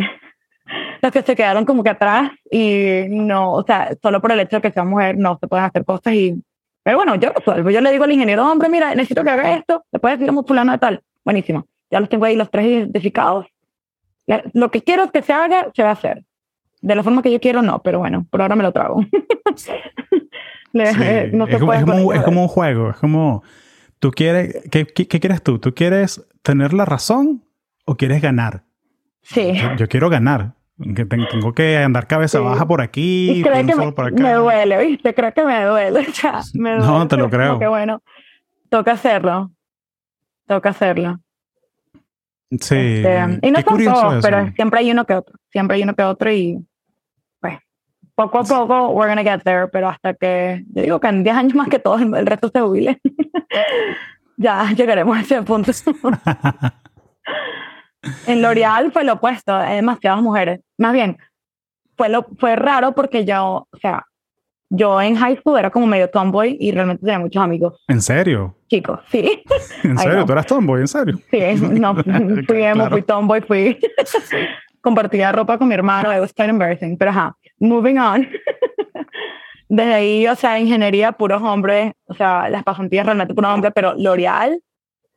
[1.01, 4.57] los que se quedaron como que atrás y no, o sea, solo por el hecho
[4.57, 6.41] de que sea mujer no se pueden hacer cosas y,
[6.83, 7.69] pero bueno, yo resuelvo.
[7.69, 10.43] Yo le digo al ingeniero, hombre, mira, necesito que haga esto, le puedes decir a
[10.43, 11.03] fulano de tal.
[11.23, 13.47] Buenísimo ya los tengo ahí los tres identificados.
[14.53, 16.23] Lo que quiero que se haga, se va a hacer.
[16.81, 19.03] De la forma que yo quiero, no, pero bueno, por ahora me lo trago.
[20.73, 23.43] es, como, un juego, es como,
[23.99, 25.59] tú quieres, ¿qué, qué, quieres tú?
[25.59, 27.43] ¿Tú quieres tener la razón
[27.85, 28.63] o quieres ganar?
[29.21, 29.53] Sí.
[29.77, 30.53] Yo, quiero ganar.
[30.95, 34.23] Que tengo que andar cabeza baja por aquí, que me, por acá.
[34.23, 35.13] Me duele, ¿viste?
[35.13, 36.07] Creo que me duele.
[36.53, 37.59] me duele no, te lo creo.
[37.59, 38.01] Que bueno,
[38.69, 39.51] toca hacerlo.
[40.47, 41.19] Toca hacerlo.
[42.51, 42.75] Sí.
[42.75, 45.35] Este, y no son todos, pero siempre hay uno que otro.
[45.51, 46.65] Siempre hay uno que otro y
[47.41, 47.59] pues
[48.15, 51.35] poco a poco we're gonna get there, pero hasta que yo digo que en 10
[51.35, 53.01] años más que todos el resto se jubile.
[54.37, 55.71] ya llegaremos a ese punto.
[58.27, 60.61] en L'Oreal fue lo opuesto, hay demasiadas mujeres.
[60.77, 61.17] Más bien,
[61.97, 64.05] fue, lo, fue raro porque yo, o sea,
[64.69, 67.83] yo en high school era como medio tomboy y realmente tenía muchos amigos.
[67.87, 68.55] ¿En serio?
[68.67, 69.43] Chicos, sí.
[69.83, 70.25] ¿En serio?
[70.25, 70.81] ¿Tú eras tomboy?
[70.81, 71.19] ¿En serio?
[71.31, 71.95] Sí, no,
[72.47, 73.79] fui emo, fui tomboy, fui...
[74.81, 76.97] Compartía ropa con mi hermano, it was quite embarrassing.
[76.97, 78.29] Pero ajá, moving on.
[79.69, 83.93] Desde ahí, o sea, ingeniería, puros hombres, o sea, las pasantías realmente puros hombres, pero
[83.95, 84.61] L'Oreal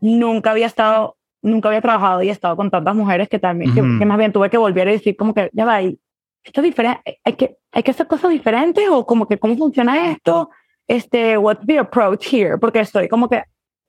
[0.01, 4.19] nunca había estado, nunca había trabajado y estado con tantas mujeres que también, que, más
[4.19, 5.99] bien tuve que volver a decir como que, ya va, ahí
[6.45, 10.11] esto es diferente, hay que, hay que hacer cosas diferentes o como que cómo funciona
[10.11, 10.51] esto,
[10.89, 13.43] este, what's the approach here, porque estoy como que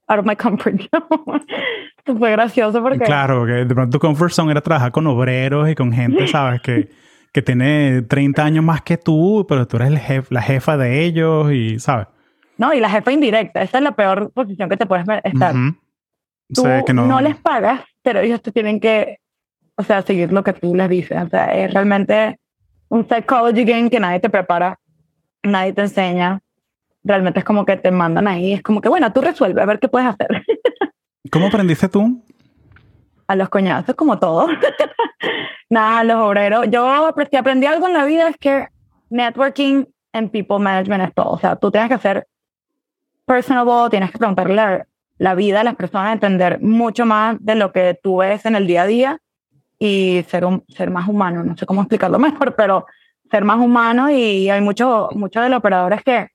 [0.08, 2.20] out of my comfort zone.
[2.20, 3.00] Fue gracioso porque...
[3.00, 6.62] Claro, que de pronto tu comfort zone era trabajar con obreros y con gente, ¿sabes?
[6.62, 6.90] que,
[7.32, 11.04] que tiene 30 años más que tú, pero tú eres el jef, la jefa de
[11.04, 12.08] ellos y, ¿sabes?
[12.58, 15.56] No, y la jefa indirecta, esa es la peor posición que te puedes estar.
[16.54, 17.22] Tú no...
[17.22, 19.20] les pagas, pero ellos te tienen que,
[19.76, 21.22] o sea, seguir lo que tú les dices.
[21.22, 22.40] O sea, es realmente
[22.90, 24.80] un psychology game que nadie te prepara,
[25.44, 26.42] nadie te enseña.
[27.04, 29.80] Realmente es como que te mandan ahí, es como que, bueno, tú resuelve, a ver
[29.80, 30.28] qué puedes hacer.
[31.32, 32.24] ¿Cómo aprendiste tú?
[33.28, 34.48] A los coñazos, como todo.
[35.70, 36.68] Nada, los obreros.
[36.70, 38.68] Yo si aprendí algo en la vida es que
[39.10, 41.32] networking and people management es todo.
[41.32, 42.28] O sea, tú tienes que ser
[43.26, 44.86] personable, tienes que preguntarle
[45.18, 48.68] la, vida a las personas, entender mucho más de lo que tú ves en el
[48.68, 49.20] día a día
[49.80, 51.44] y ser, un, ser más humano.
[51.44, 52.86] No sé cómo explicarlo mejor, pero
[53.30, 56.28] ser más humano y hay muchos muchos de los operadores que,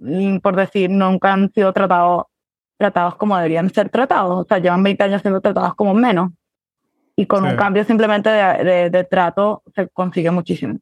[0.00, 2.24] mm, por decir, nunca han sido tratados
[2.80, 4.40] tratados como deberían ser tratados.
[4.40, 6.30] O sea, llevan 20 años siendo tratados como menos.
[7.14, 10.78] Y con un cambio simplemente de, de, trato se consigue muchísimo.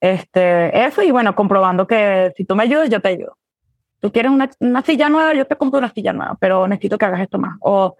[0.00, 3.36] Este, eso y bueno, comprobando que si tú me ayudas, yo te ayudo.
[4.00, 7.04] Tú quieres una, una silla nueva, yo te compro una silla nueva, pero necesito que
[7.04, 7.56] hagas esto más.
[7.60, 7.96] O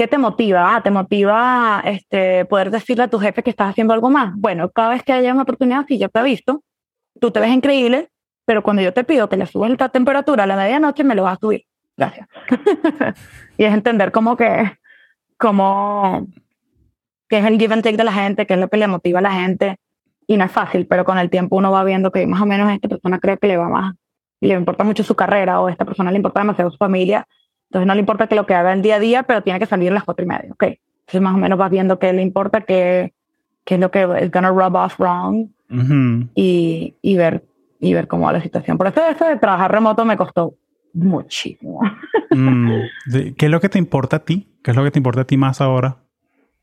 [0.00, 0.74] ¿Qué te motiva?
[0.74, 4.32] Ah, te motiva este, poder decirle a tu jefe que estás haciendo algo más.
[4.34, 6.62] Bueno, cada vez que haya una oportunidad, si yo te he visto,
[7.20, 8.08] tú te ves increíble,
[8.46, 11.24] pero cuando yo te pido que le subas la temperatura a la medianoche, me lo
[11.24, 11.64] vas a subir.
[11.98, 12.26] Gracias.
[13.58, 14.72] y es entender cómo que,
[15.36, 16.26] cómo,
[17.28, 19.18] que es el give and take de la gente, que es lo que le motiva
[19.18, 19.76] a la gente.
[20.26, 22.72] Y no es fácil, pero con el tiempo uno va viendo que más o menos
[22.72, 23.96] esta persona cree que le va más,
[24.48, 27.26] le importa mucho su carrera o esta persona le importa demasiado su familia
[27.70, 29.66] entonces no le importa que lo que haga el día a día, pero tiene que
[29.66, 30.50] salir a las cuatro y media.
[30.52, 30.64] Ok.
[30.64, 33.14] Entonces más o menos vas viendo qué le importa, qué,
[33.64, 35.50] qué es lo que es gonna rub off wrong
[36.34, 37.44] y, y, ver,
[37.78, 38.76] y ver cómo va la situación.
[38.76, 40.54] Por eso eso de trabajar remoto me costó
[40.92, 41.80] muchísimo.
[42.32, 42.70] Mm.
[43.36, 44.48] ¿Qué es lo que te importa a ti?
[44.62, 45.96] ¿Qué es lo que te importa a ti más ahora?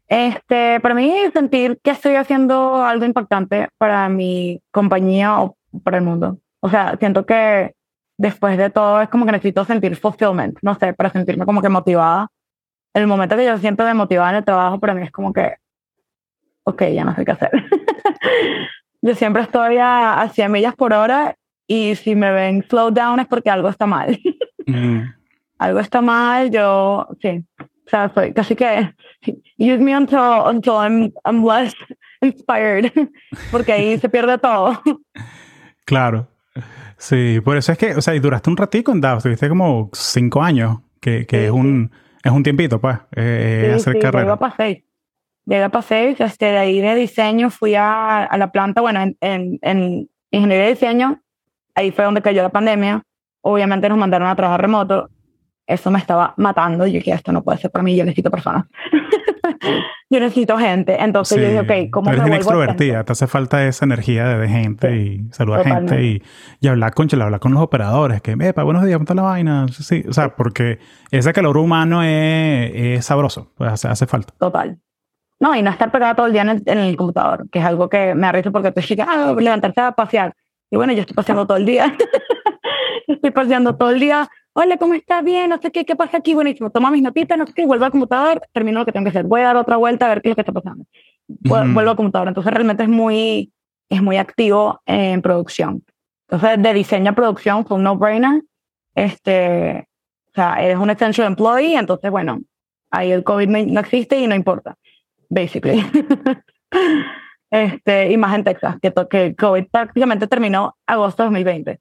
[0.07, 6.05] Este, para mí sentir que estoy haciendo algo impactante para mi compañía o para el
[6.05, 6.39] mundo.
[6.67, 7.73] O sea, siento que
[8.17, 11.69] después de todo es como que necesito sentir fulfillment, no sé, para sentirme como que
[11.69, 12.27] motivada.
[12.93, 15.55] El momento que yo siento de motivada en el trabajo para mí es como que,
[16.63, 17.51] ok, ya no sé qué hacer.
[19.01, 21.35] yo siempre estoy a, a 100 millas por hora
[21.67, 24.19] y si me ven slow down es porque algo está mal.
[24.69, 25.03] Mm.
[25.59, 27.41] Algo está mal, yo, sí.
[27.57, 28.93] O sea, soy casi que
[29.57, 31.73] use me until, until I'm, I'm less
[32.21, 32.91] inspired,
[33.49, 34.77] porque ahí se pierde todo.
[35.85, 36.27] Claro.
[36.97, 39.89] Sí, por eso es que, o sea, y duraste un ratico en DAO, estuviste como
[39.93, 41.91] cinco años, que, que es, un,
[42.23, 44.25] es un tiempito, pues, eh, hacer sí, carrera.
[44.25, 44.83] Llegué para seis.
[45.45, 49.17] Llegué para seis, este, de ahí de diseño fui a, a la planta, bueno, en,
[49.21, 51.21] en, en, ingeniería de diseño,
[51.75, 53.03] ahí fue donde cayó la pandemia.
[53.41, 55.09] Obviamente nos mandaron a trabajar remoto.
[55.65, 56.85] Eso me estaba matando.
[56.87, 58.65] Yo dije, esto no puede ser para mí, yo necesito personas.
[60.09, 61.01] yo necesito gente.
[61.01, 64.47] Entonces yo dije, ok, ¿cómo Eres me vuelvo extrovertida, te hace falta esa energía de,
[64.47, 66.23] gente y saludar gente y,
[66.59, 69.65] y, hablar con hablar con los operadores, que, epa, buenos días, ¿cómo la vaina?
[69.69, 70.79] Sí, o sea, porque
[71.11, 74.33] ese calor humano es, es sabroso, pues hace, hace, falta.
[74.37, 74.77] Total.
[75.39, 77.65] No, y no estar pegada todo el día en el, en el computador, que es
[77.65, 80.33] algo que me arriesgo porque te dije, ah, levantarse a pasear.
[80.71, 81.95] Y bueno, yo estoy paseando todo el día.
[83.07, 84.27] estoy paseando todo el día
[84.59, 85.23] hola, ¿cómo estás?
[85.23, 87.85] Bien, no sé qué, qué pasa aquí, buenísimo, toma mis notitas, no sé qué, vuelvo
[87.85, 90.21] al computador, termino lo que tengo que hacer, voy a dar otra vuelta a ver
[90.23, 90.83] qué es lo que está pasando.
[91.27, 93.51] Vuelvo al computador, entonces realmente es muy,
[93.87, 95.83] es muy activo en producción.
[96.27, 98.41] Entonces, de diseño a producción fue un no-brainer.
[98.95, 99.87] Este,
[100.31, 102.41] o sea, eres un essential employee, entonces, bueno,
[102.89, 104.75] ahí el COVID no, existe y no importa,
[105.29, 105.85] basically.
[107.51, 111.79] este, y más en Texas, que, que COVID prácticamente terminó agosto de 2020.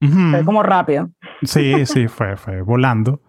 [0.00, 1.10] Fue como rápido.
[1.42, 3.20] Sí, sí, fue, fue volando.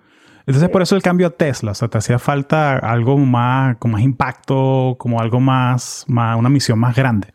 [0.46, 3.92] Entonces, por eso el cambio a Tesla, o sea, te hacía falta algo más, con
[3.92, 7.32] más impacto, como algo más, más, una misión más grande.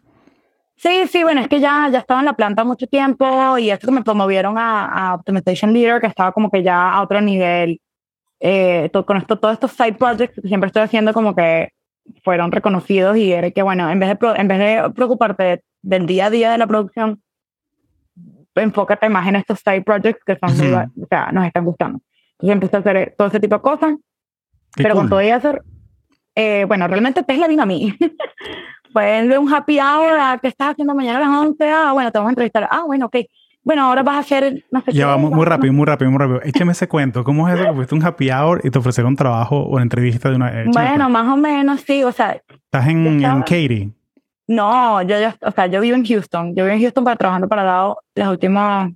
[0.77, 3.87] Sí, sí, bueno, es que ya, ya estaba en la planta mucho tiempo y esto
[3.87, 7.81] que me promovieron a, a Optimization Leader, que estaba como que ya a otro nivel.
[8.39, 11.71] Eh, todo, con esto, todos estos side projects que siempre estoy haciendo como que
[12.23, 16.27] fueron reconocidos y era que, bueno, en vez de, en vez de preocuparte del día
[16.27, 17.23] a día de la producción,
[18.61, 22.01] enfócate más en estos side projects que son o sea, nos están gustando.
[22.33, 23.95] Entonces empecé a hacer todo ese tipo de cosas.
[24.77, 25.55] pero con todo eso,
[26.35, 27.97] eh, bueno, realmente Tesla vino a mí.
[28.93, 31.71] Fue un happy hour, ah, ¿qué estás haciendo mañana a las 11?
[31.71, 32.69] Ah, bueno, te vamos a entrevistar.
[32.71, 33.17] Ah, bueno, ok.
[33.63, 36.41] Bueno, ahora vas a hacer, no sé Ya, vamos muy rápido, muy rápido, muy rápido.
[36.45, 37.25] Échame ese cuento.
[37.25, 40.31] ¿Cómo es eso que fuiste un happy hour y te ofrecieron trabajo o una entrevista
[40.31, 40.53] de una...
[40.73, 42.41] bueno, más o menos, sí, o sea...
[42.49, 43.96] ¿Estás en, en Katy?
[44.47, 46.55] No, yo, yo, o sea, yo vivo en Houston.
[46.55, 48.93] Yo vivo en Houston para trabajando para lado las últimas,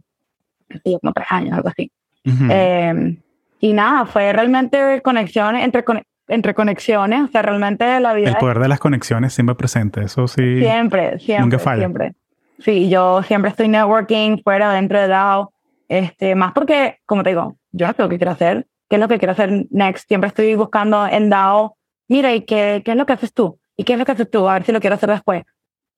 [0.84, 1.90] como tres años, algo así.
[2.24, 3.16] Em,
[3.58, 5.84] y nada, fue realmente conexiones, entre,
[6.28, 8.30] entre conexiones, o sea, realmente la vida...
[8.30, 10.60] El poder de las conexiones siempre presente, eso sí.
[10.60, 11.80] Siempre, siempre, nunca falla.
[11.80, 12.12] siempre.
[12.60, 15.52] Sí, yo siempre estoy networking fuera, dentro de DAO,
[15.88, 19.00] este, más porque, como te digo, yo no sé lo que quiero hacer, qué es
[19.00, 20.06] lo que quiero hacer next.
[20.08, 21.76] Siempre estoy buscando en DAO,
[22.08, 23.59] mira, ¿y qué, qué es lo que haces tú?
[23.80, 24.46] ¿Y qué es lo que tú?
[24.46, 25.42] A ver si lo quiero hacer después.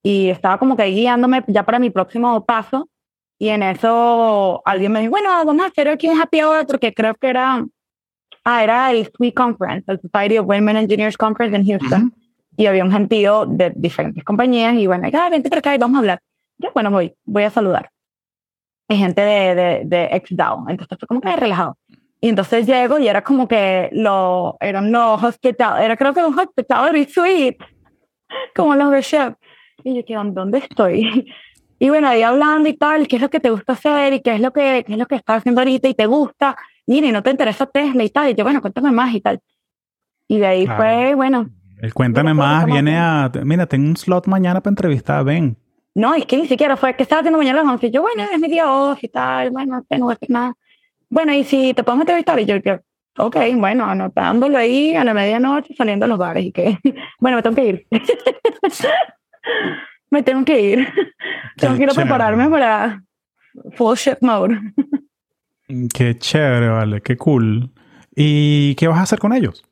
[0.04, 2.88] Y estaba como que guiándome ya para mi próximo paso.
[3.40, 6.94] Y en eso alguien me dijo, bueno, vamos a hacer aquí un happy hour porque
[6.94, 7.66] creo que era,
[8.44, 12.14] ah, era el SWE Conference, el Society of Women Engineers Conference en Houston.
[12.56, 15.96] Y había un gentío de diferentes compañías y bueno, ah, vente por acá y vamos
[15.96, 16.20] a hablar.
[16.58, 17.90] Yo, bueno, voy, voy a saludar.
[18.86, 20.66] Es gente de, de, de ex-DAO.
[20.68, 21.76] Entonces fue como que relajado.
[22.24, 26.38] Y entonces llego y era como que lo, eran los hospital, era creo que un
[26.38, 27.58] hospitality suite,
[28.54, 29.34] como los de chef.
[29.82, 31.26] Y yo, ¿qué, ¿dónde estoy?
[31.80, 34.12] Y bueno, ahí hablando y tal, ¿qué es lo que te gusta hacer?
[34.12, 35.88] ¿Y qué es lo que, qué es lo que estás haciendo ahorita?
[35.88, 36.56] ¿Y te gusta?
[36.86, 38.30] Mira, ¿y no te interesa Tesla y tal?
[38.30, 39.40] Y yo, bueno, cuéntame más y tal.
[40.28, 41.50] Y de ahí fue, bueno.
[41.80, 45.56] El cuéntame más, viene a, mira, tengo un slot mañana para entrevistar, ven.
[45.96, 47.88] No, es que ni siquiera fue que estaba haciendo mañana a las 11.
[47.88, 50.54] Y yo, bueno, es mi día off y tal, bueno, tengo que nada.
[51.12, 52.56] Bueno, y si te podemos entrevistar, y yo,
[53.18, 56.78] ok, bueno, anotándolo ahí a la medianoche, saliendo a los bares y que,
[57.20, 57.86] bueno, me tengo que ir.
[60.10, 60.88] me tengo que ir.
[61.58, 63.02] tengo que ir a prepararme para
[63.72, 64.58] full shit mode.
[65.92, 67.70] qué chévere, vale, qué cool.
[68.16, 69.62] ¿Y qué vas a hacer con ellos?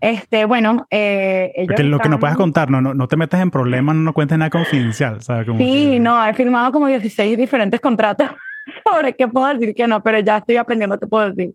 [0.00, 3.40] Este, bueno, eh, ellos Porque lo que no puedes contar, no, no, no te metes
[3.40, 5.22] en problemas, no, no cuentes nada confidencial.
[5.22, 5.44] ¿sabes?
[5.58, 8.30] sí, no, he firmado como 16 diferentes contratos
[8.84, 11.54] sobre qué puedo decir que no, pero ya estoy aprendiendo qué puedo decir.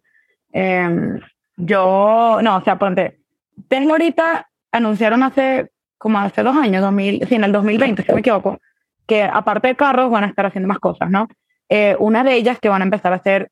[0.51, 1.19] Em,
[1.55, 3.19] yo, no, o sea, ponte,
[3.67, 8.19] Tesla ahorita anunciaron hace como hace dos años, 2000, sí, en el 2020, si me
[8.19, 8.59] equivoco,
[9.07, 11.27] que aparte de carros van a estar haciendo más cosas, ¿no?
[11.69, 13.49] Eh, una de ellas que van a empezar a hacer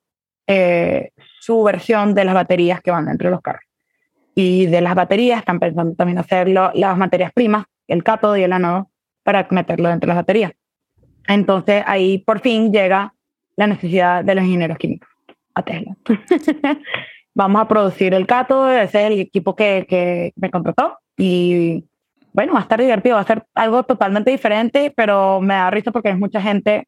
[0.47, 3.63] eh, su versión de las baterías que van dentro de los carros.
[4.35, 8.53] Y de las baterías están pensando también hacerlo las materias primas, el cátodo y el
[8.53, 8.89] ánodo,
[9.23, 10.51] para meterlo dentro de las baterías.
[11.27, 13.13] Entonces ahí por fin llega
[13.55, 15.09] la necesidad de los ingenieros químicos
[15.53, 15.95] a Tesla.
[17.33, 21.83] Vamos a producir el cátodo, ese es el equipo que, que me contrató y
[22.31, 25.91] bueno, va a estar divertido, va a ser algo totalmente diferente, pero me da risa
[25.91, 26.87] porque es mucha gente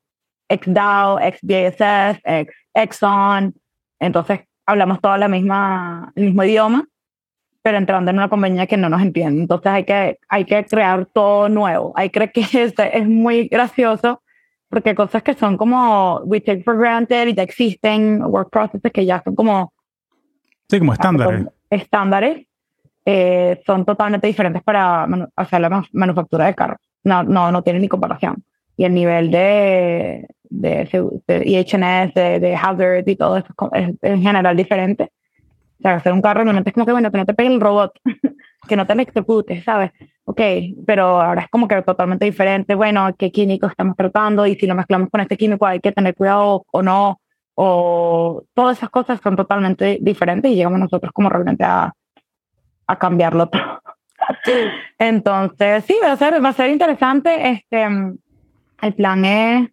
[0.50, 3.56] ex Dow, ex BASF, ex Exxon,
[4.00, 6.86] entonces hablamos toda la misma, el mismo idioma,
[7.62, 9.42] pero entrando en una compañía que no nos entiende.
[9.42, 11.94] Entonces hay que, hay que crear todo nuevo.
[11.96, 14.22] Hay que que es, es muy gracioso
[14.70, 19.06] porque cosas que son como we take for granted y ya existen, work processes que
[19.06, 19.74] ya son como...
[20.70, 21.48] Sí, como estándares.
[21.70, 22.48] Estándares
[23.06, 26.80] eh, son totalmente diferentes para hacer la manufactura de carros.
[27.04, 28.44] No, no, no tienen ni comparación.
[28.76, 34.22] Y el nivel de, de, de EHS, de, de, hazard y todo eso es, en
[34.22, 35.12] general diferente.
[35.80, 37.62] O sea, hacer un carro realmente es como que, bueno, que no te pegue el
[37.62, 37.94] robot,
[38.68, 39.92] que no te execute, ¿sabes?
[40.26, 40.42] Ok,
[40.86, 42.76] pero ahora es como que totalmente diferente.
[42.76, 44.46] Bueno, ¿qué químico estamos tratando?
[44.46, 47.22] Y si lo mezclamos con este químico hay que tener cuidado o no.
[47.56, 51.92] O todas esas cosas son totalmente diferentes y llegamos nosotros como realmente a,
[52.88, 53.82] a cambiarlo todo.
[55.00, 57.50] Entonces, sí, va a ser, va a ser interesante.
[57.50, 57.88] Este,
[58.82, 59.70] el plan es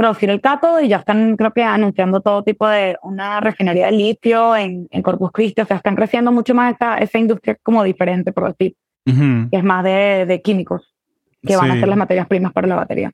[0.00, 3.92] producir el cátodo y ya están, creo que, anunciando todo tipo de una refinería de
[3.92, 5.60] litio en, en Corpus Christi.
[5.60, 9.62] O sea, están creciendo mucho más esa, esa industria como diferente, por decir, que es
[9.62, 10.94] más de, de químicos
[11.42, 13.10] que van a ser las materias primas para la batería.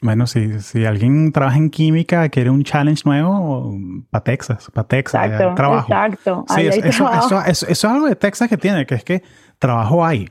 [0.00, 3.72] Bueno, si, si alguien trabaja en química, quiere un challenge nuevo,
[4.10, 5.86] para Texas, para Texas, exacto, trabajo.
[5.86, 6.44] Exacto.
[6.48, 9.22] Sí, eso, eso, eso, es algo de Texas que tiene, que es que
[9.60, 10.28] trabajo hay,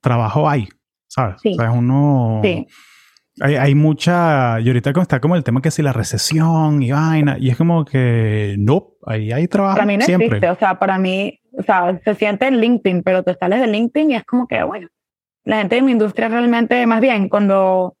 [0.00, 0.68] trabajo hay,
[1.08, 1.40] ¿sabes?
[1.42, 1.54] Sí.
[1.58, 2.40] O sea, uno...
[2.44, 2.68] Sí.
[3.38, 7.36] Hay, hay, mucha, y ahorita está como el tema que si la recesión y vaina,
[7.38, 10.26] y es como que, no, ahí hay trabajo Para mí no siempre.
[10.26, 13.68] existe, o sea, para mí, o sea, se siente en LinkedIn, pero te sales de
[13.68, 14.88] LinkedIn y es como que, bueno,
[15.44, 17.96] la gente de mi industria realmente, más bien, cuando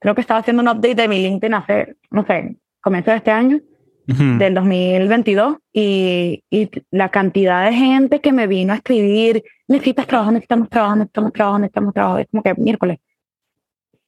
[0.00, 3.30] creo que estaba haciendo un update de mi LinkedIn hace, no sé, comienzo de este
[3.30, 3.60] año,
[4.06, 10.30] del 2022, y, y, la cantidad de gente que me vino a escribir, necesitas trabajo,
[10.30, 12.98] necesitamos trabajo, necesitamos trabajo, necesitamos trabajo, es como que miércoles.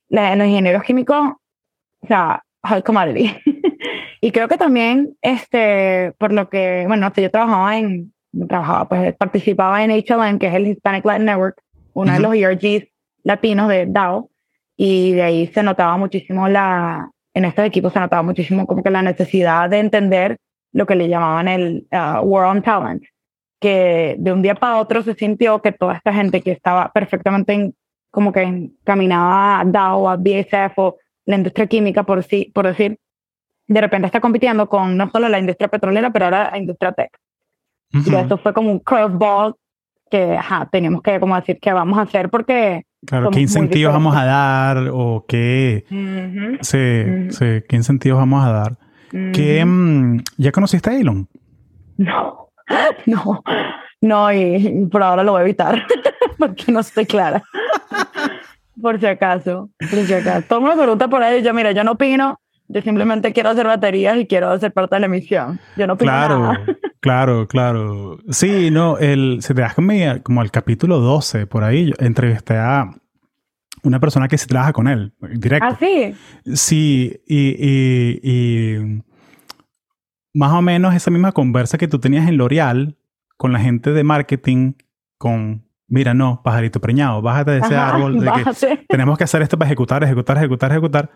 [0.09, 1.33] La, los ingenieros químicos,
[2.01, 3.31] o sea, high commodity.
[4.21, 8.13] y creo que también, este, por lo que, bueno, yo trabajaba en,
[8.49, 11.63] trabajaba, pues participaba en HLN, que es el Hispanic Latin Network,
[11.95, 12.89] uno de los ERGs
[13.25, 14.31] latinos de DAO,
[14.77, 18.91] y de ahí se notaba muchísimo la, en estos equipos se notaba muchísimo como que
[18.91, 20.39] la necesidad de entender
[20.73, 23.03] lo que le llamaban el uh, War on Talent,
[23.61, 27.73] que de un día para otro se sintió que toda esta gente que estaba perfectamente
[28.17, 30.97] como que encaminada a DAO, a BSF o
[31.27, 32.99] la industria química, por, sí, por decir,
[33.69, 37.11] de repente está compitiendo con no solo la industria petrolera, pero ahora la industria tech.
[37.93, 39.55] Y eso fue como un curveball
[40.11, 44.17] que ajá, teníamos que como decir qué vamos a hacer porque Claro, ¿qué incentivos vamos
[44.17, 44.89] a dar?
[44.95, 45.85] O qué,
[46.63, 48.79] sí, sí, ¿qué incentivos vamos a dar?
[49.11, 51.29] ¿Qué, mm, ¿Ya conociste a Elon?
[51.99, 52.49] No,
[53.05, 53.43] no,
[54.01, 55.83] no, y por ahora lo voy a evitar
[56.39, 57.43] porque no estoy clara.
[58.81, 60.47] por si acaso, por si acaso.
[60.49, 64.19] Todo me pregunta por ahí, yo mira, yo no opino, yo simplemente quiero hacer baterías
[64.19, 65.59] y quiero ser parte de la emisión.
[65.77, 66.67] Yo no opino Claro, nada.
[67.01, 68.19] claro, claro.
[68.31, 69.93] Sí, no, el, si te das como,
[70.23, 72.91] como al capítulo 12, por ahí, yo entrevisté a
[73.83, 75.69] una persona que sí trabaja con él, directo.
[75.71, 76.15] ¿Ah, sí?
[76.55, 79.03] Sí, y, y, y
[80.35, 82.97] más o menos esa misma conversa que tú tenías en L'Oreal
[83.37, 84.75] con la gente de marketing,
[85.19, 89.43] con, mira, no, pajarito preñado, bájate de ese Ajá, árbol, de que tenemos que hacer
[89.43, 91.11] esto para ejecutar, ejecutar, ejecutar, ejecutar.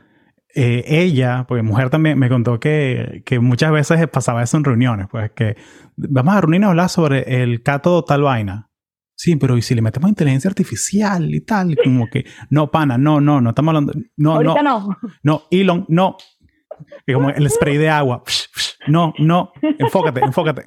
[0.53, 5.07] Eh, ella, porque mujer también me contó que, que muchas veces pasaba eso en reuniones,
[5.09, 5.57] pues que
[5.97, 8.69] vamos a reunirnos a hablar sobre el cátodo tal vaina.
[9.15, 11.77] Sí, pero ¿y si le metemos inteligencia artificial y tal?
[11.85, 14.99] Como que, no, pana, no, no, no estamos hablando, no, Ahorita no, no.
[15.23, 16.17] no, Elon, no.
[17.07, 18.23] Y como el spray de agua.
[18.89, 20.65] No, no, enfócate, enfócate.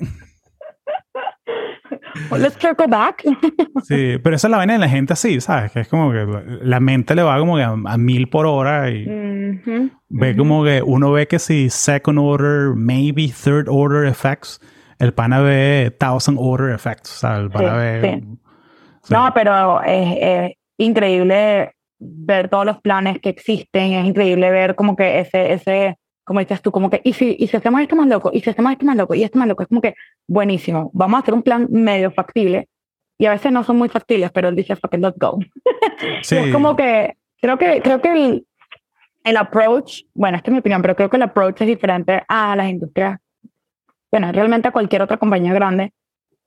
[2.32, 3.24] Let's circle back.
[3.84, 5.72] Sí, pero esa es la vaina de la gente así, ¿sabes?
[5.72, 6.26] Que es como que
[6.62, 10.38] la mente le va como que a, a mil por hora y Ujú, ve ujú.
[10.38, 14.60] como que uno ve que si second order, maybe third order effects,
[15.00, 18.22] el pana ve thousand order effects, o sea, el pana Sí, ve...
[18.22, 18.38] sí.
[19.04, 19.14] sí.
[19.14, 24.96] No, pero es, es increíble ver todos los planes que existen, es increíble ver como
[24.96, 28.08] que ese, ese, como dices tú, como que, y si, y si hacemos esto más
[28.08, 29.96] loco, y si hacemos esto más loco, y esto más loco, es como que
[30.28, 32.70] buenísimo, vamos a hacer un plan medio factible,
[33.18, 35.40] y a veces no son muy factibles, pero él dice, fucking let's go.
[36.22, 36.36] Sí.
[36.36, 38.48] Es como que, creo que, creo que el,
[39.24, 42.56] el approach, bueno, esta es mi opinión, pero creo que el approach es diferente a
[42.56, 43.20] las industrias,
[44.12, 45.94] bueno, realmente a cualquier otra compañía grande,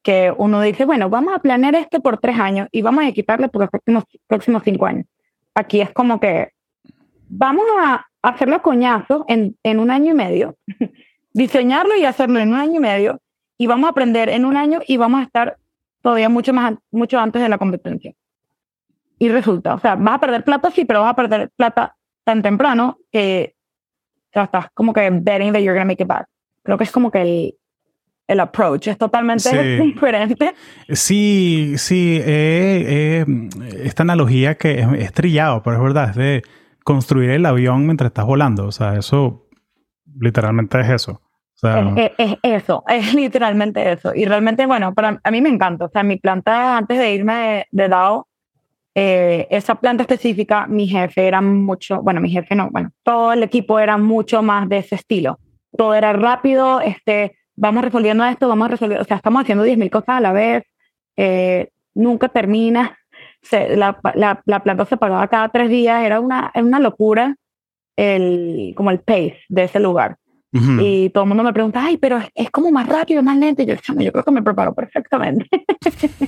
[0.02, 3.48] que uno dice, bueno, vamos a planear esto por tres años y vamos a equiparle
[3.48, 5.06] por los próximos, próximos cinco años.
[5.54, 6.50] Aquí es como que
[7.28, 10.56] vamos a hacerlo coñazo en, en un año y medio,
[11.32, 13.20] diseñarlo y hacerlo en un año y medio,
[13.58, 15.56] y vamos a aprender en un año y vamos a estar
[16.02, 18.12] todavía mucho más mucho antes de la competencia.
[19.18, 22.42] Y resulta, o sea, vas a perder plata, sí, pero vas a perder plata tan
[22.42, 23.54] temprano que
[24.34, 26.26] ya estás como que betting that you're gonna make it back.
[26.62, 27.54] Creo que es como que el,
[28.26, 29.56] el approach es totalmente Sí.
[29.86, 30.54] diferente.
[30.90, 33.48] Sí, sí, eh, eh,
[33.84, 36.42] esta analogía que es, es trillado, pero es verdad, es de
[36.86, 38.66] construir el avión mientras estás volando.
[38.68, 39.48] O sea, eso
[40.20, 41.20] literalmente es eso.
[41.98, 44.14] Es, es- es eso, es literalmente eso.
[44.14, 45.86] Y realmente, bueno, para a mí me encanta.
[45.86, 48.28] O sea, mi planta, antes de irme de, de DAO,
[48.94, 53.42] eh, esa planta específica, mi jefe era mucho, bueno, mi jefe no, bueno, todo el
[53.42, 55.38] equipo era mucho más de ese estilo.
[55.76, 60.08] Todo era rápido, este, vamos resolviendo esto, vamos resolviendo, o sea, estamos haciendo 10.000 cosas
[60.10, 60.62] a la vez,
[61.16, 62.96] eh, nunca termina.
[63.48, 67.36] Se- la, la, la planta se pagaba cada tres días, era una, era una locura
[67.96, 70.16] el, como el pace de ese lugar.
[70.52, 70.78] ujú.
[70.80, 73.62] Y todo el mundo me pregunta, ay, pero es, es como más rápido, más lento.
[73.62, 75.46] Y yo, "Chamo, yo creo que me preparo perfectamente.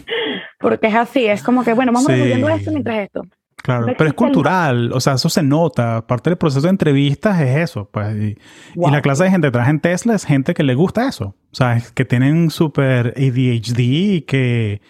[0.60, 2.12] Porque es así, es como que, bueno, vamos Sí.
[2.12, 3.22] resolviendo esto mientras esto.
[3.62, 6.06] Claro, no pero es cultural, o sea, eso se nota.
[6.06, 8.16] Parte del proceso de entrevistas es eso, pues.
[8.16, 8.36] Y, y
[8.76, 8.90] Wow.
[8.92, 11.34] la clase de gente que trabaja en Tesla es gente que le gusta eso.
[11.52, 14.80] O sea, es que tienen súper ADHD y que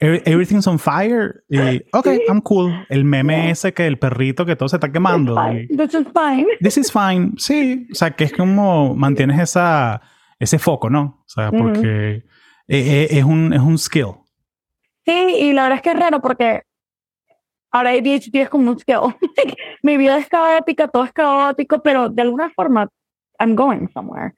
[0.00, 1.44] everything's on fire.
[1.48, 2.86] Y, ok, I'm cool.
[2.88, 5.34] El meme ese que el perrito que todo se está quemando.
[5.52, 6.46] Y, This is fine.
[6.60, 7.32] This is fine.
[7.36, 10.00] Sí, o sea, que es como mantienes esa,
[10.38, 11.22] ese foco, ¿no?
[11.24, 12.24] O sea, porque
[12.68, 14.14] eh, eh, es, un, es un skill.
[15.04, 16.62] Sí, y la verdad es que es raro porque
[17.70, 19.16] ahora ADHD es como un skill.
[19.82, 22.88] Mi vida es caótica, todo es caótico, pero de alguna forma
[23.38, 24.34] I'm going somewhere.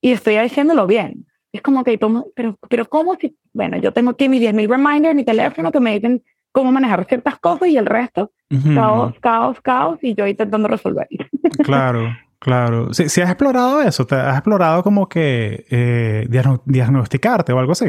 [0.00, 1.26] Y estoy haciéndolo bien.
[1.56, 1.98] Es como que,
[2.34, 3.34] pero, pero ¿cómo si?
[3.54, 7.38] Bueno, yo tengo aquí mis 10.000 reminders, mi teléfono que me dicen cómo manejar ciertas
[7.38, 8.74] cosas y el resto, Ujú.
[8.74, 11.08] caos, caos, caos, y yo intentando resolver.
[11.64, 12.92] Claro, claro.
[12.92, 17.72] Si, si has explorado eso, te has explorado como que eh, diagno- diagnosticarte o algo
[17.72, 17.86] así.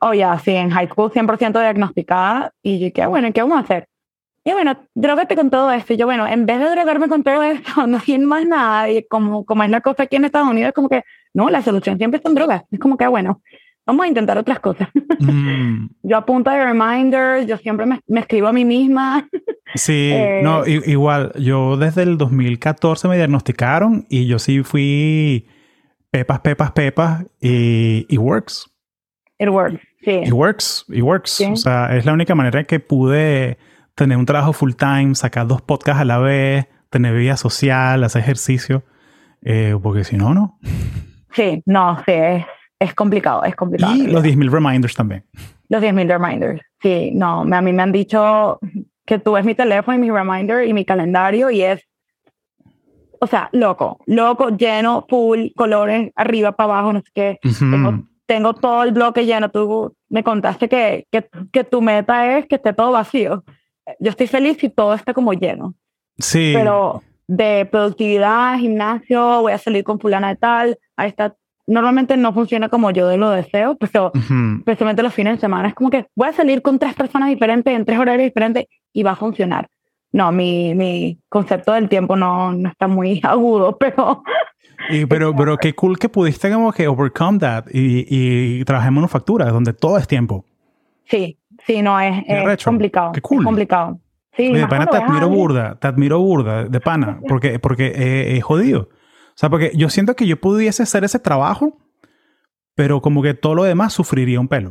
[0.00, 2.52] Oh, ya, sí, en high school 100% diagnosticada.
[2.62, 3.32] Y yo, ¿qué bueno?
[3.32, 3.88] ¿Qué vamos a hacer?
[4.48, 5.92] Y bueno, drogate con todo esto.
[5.92, 8.90] Y yo, bueno, en vez de drogarme con todo esto, no tiene más nada.
[8.90, 11.02] Y como, como es la cosa aquí en Estados Unidos, es como que,
[11.34, 12.62] no, la solución siempre son drogas.
[12.72, 13.42] Es como que, ah, bueno,
[13.84, 14.88] vamos a intentar otras cosas.
[15.18, 19.28] Mm, Yo apunto de reminders, yo siempre me, me escribo a mí misma.
[19.74, 25.46] sí, Eh, no, igual, yo desde el 2014 me diagnosticaron y yo sí fui
[26.10, 28.70] pepas, pepas, pepas y, y works.
[29.38, 30.22] It works, sí.
[30.24, 31.32] It works, it works.
[31.32, 31.44] Sí.
[31.52, 33.58] O sea, es la única manera que pude
[33.98, 38.22] tener un trabajo full time, sacar dos podcasts a la vez, tener vida social, hacer
[38.22, 38.84] ejercicio.
[39.42, 40.58] Eh, porque si no, no.
[41.32, 42.44] Sí, no, sí, es,
[42.78, 43.94] es complicado, es complicado.
[43.94, 45.24] Y los 10.000 reminders también.
[45.68, 46.62] Los 10.000 reminders.
[46.80, 48.60] Sí, no, a mí me han dicho
[49.04, 51.82] que tú ves mi teléfono y mi reminder y mi calendario y es,
[53.20, 57.38] o sea, loco, loco, lleno, full, colores, arriba, para abajo, no sé qué.
[57.44, 57.70] Ujú.
[57.70, 59.50] Tengo tengo todo el bloque lleno.
[59.50, 63.42] Tú me contaste que, que, que tu meta es que esté todo vacío.
[63.98, 65.74] Yo estoy feliz si todo está como lleno.
[66.18, 66.52] Sí.
[66.54, 71.34] Pero de productividad, gimnasio, voy a salir con fulana de tal, ahí está.
[71.66, 74.58] Normalmente no funciona como yo lo deseo, pero Ujú.
[74.60, 75.68] especialmente los fines de semana.
[75.68, 79.02] Es como que voy a salir con tres personas diferentes en tres horarios diferentes y
[79.02, 79.68] va a funcionar.
[80.10, 84.22] No, mi, mi concepto del tiempo no, no está muy agudo, pero
[84.88, 88.06] Y, pero, pero qué cool que pudiste como que overcome that y,
[88.60, 90.46] y trabajar en manufactura, donde todo es tiempo.
[91.04, 91.36] sí,
[91.68, 93.12] sí, no, es, es complicado.
[93.12, 93.38] qué cool.
[93.42, 94.00] Es complicado.
[94.36, 98.36] Sí, Oye, de pana te admiro burda, te admiro burda, de pana, porque, porque eh,
[98.36, 98.82] es jodido.
[98.90, 101.78] O sea, porque yo siento que yo pudiese hacer ese trabajo,
[102.74, 104.70] pero como que todo lo demás sufriría un pelo.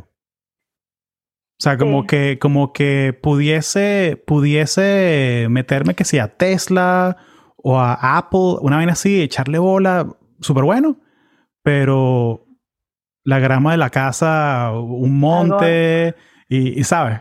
[1.60, 2.06] O sea, como Sí.
[2.08, 7.16] que, como que pudiese, pudiese meterme que sea a Tesla
[7.56, 10.06] o a Apple, una vaina así, echarle bola,
[10.40, 11.00] súper bueno,
[11.62, 12.46] pero
[13.24, 16.14] la grama de la casa, un monte,
[16.48, 17.20] y, y sabes,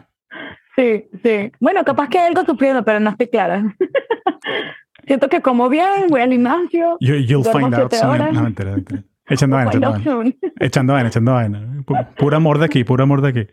[0.75, 1.51] Sí, sí.
[1.59, 3.75] Bueno, capaz que algo sufriendo, pero no estoy clara.
[5.07, 6.97] Siento que como bien, voy al gimnasio.
[6.99, 8.17] You, you'll find out soon.
[8.33, 9.03] No, mentira, mentira.
[9.27, 10.33] Echando vaina, echando vaina.
[10.59, 11.59] Echando vaina, echando vaina.
[11.85, 13.47] Pu- Puro amor de aquí, puro amor de aquí.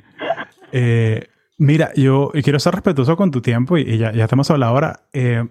[0.72, 4.74] Eh, mira, yo quiero ser respetuoso con tu tiempo y, y ya, ya estamos hablando
[4.74, 5.00] ahora.
[5.12, 5.44] Eh,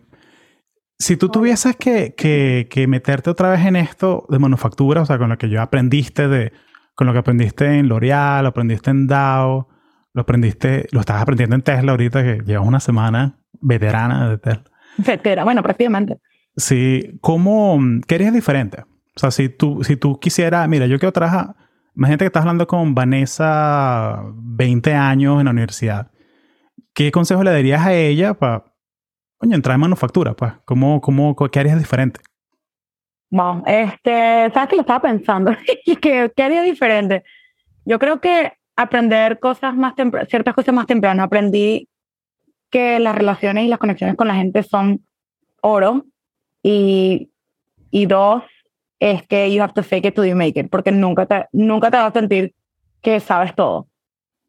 [1.00, 5.18] si tú tuvieses que, que, que meterte otra vez en esto de manufactura, o sea,
[5.18, 6.52] con lo que yo aprendiste de,
[6.96, 9.68] con lo que aprendiste en L'Oreal, lo aprendiste en Dow,
[10.14, 14.64] lo aprendiste, lo estás aprendiendo en Tesla ahorita que llevas una semana veterana de Tesla.
[14.98, 15.44] Etcétera.
[15.44, 16.18] Bueno, prácticamente.
[16.56, 18.82] Sí, ¿cómo, qué harías diferente?
[19.16, 21.56] O sea, si tú, si tú quisieras, mira, yo quiero trabajar,
[21.96, 26.12] imagínate que estás hablando con Vanessa, 20 años en la universidad.
[26.94, 28.66] ¿Qué consejo le darías a ella para,
[29.38, 30.36] coño, entrar en manufactura?
[30.36, 32.22] Pues, ¿cómo, cómo, qué harías diferente?
[33.32, 35.52] Wow, este, sabes que lo estaba pensando
[36.02, 37.24] que qué haría diferente.
[37.84, 41.24] Yo creo que aprender cosas más temprano, ciertas cosas más temprano.
[41.24, 41.90] Aprendí
[42.70, 45.06] que las relaciones y las conexiones con la gente son
[45.62, 46.06] oro
[46.64, 47.30] y,
[47.92, 48.44] y dos
[49.00, 51.92] es que you have to fake it till you make it porque nunca te, nunca
[51.92, 52.54] te vas a sentir
[53.02, 53.88] que sabes todo.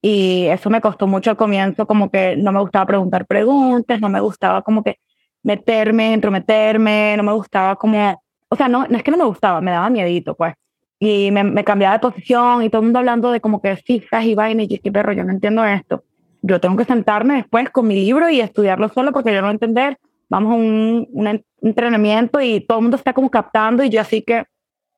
[0.00, 4.08] Y eso me costó mucho al comienzo, como que no me gustaba preguntar preguntas, no
[4.08, 4.98] me gustaba como que
[5.42, 8.22] meterme, entrometerme, no me gustaba como
[8.54, 10.54] o sea, no, no es que no me gustaba, me daba miedito, pues.
[10.98, 14.24] Y me, me cambiaba de posición y todo el mundo hablando de como que cifras
[14.24, 16.04] y vainas y yo, "¿Qué perro, yo no entiendo esto.
[16.42, 19.50] Yo tengo que sentarme después con mi libro y estudiarlo solo porque yo no voy
[19.50, 19.98] a entender.
[20.28, 24.00] Vamos a un, un en- entrenamiento y todo el mundo está como captando y yo
[24.00, 24.44] así que,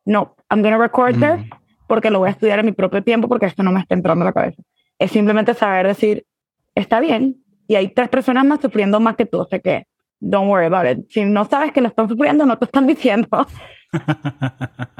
[0.04, 1.50] no, I'm going to record this Mm.
[1.88, 4.22] porque lo voy a estudiar en mi propio tiempo porque esto no me está entrando
[4.22, 4.62] a la cabeza.
[4.98, 6.24] Es simplemente saber decir,
[6.74, 7.36] está bien,
[7.68, 9.86] y hay tres personas más sufriendo más que tú, o sea que,
[10.20, 11.06] don't worry about it.
[11.10, 13.28] Si no sabes que lo están sufriendo, no te están diciendo.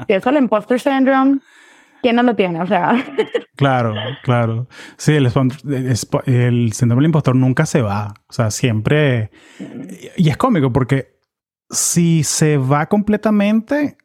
[0.07, 1.39] Si eso el imposter syndrome,
[2.01, 2.61] ¿quién no lo tiene?
[2.61, 2.95] O sea,
[3.57, 4.67] Claro, claro.
[4.97, 8.13] Sí, el, el síndrome del impostor nunca se va.
[8.29, 9.31] O sea, siempre...
[10.15, 11.17] Y es cómico porque
[11.69, 13.97] si se va completamente,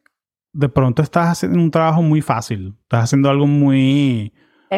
[0.53, 2.75] de pronto estás haciendo un trabajo muy fácil.
[2.81, 4.33] Estás haciendo algo muy,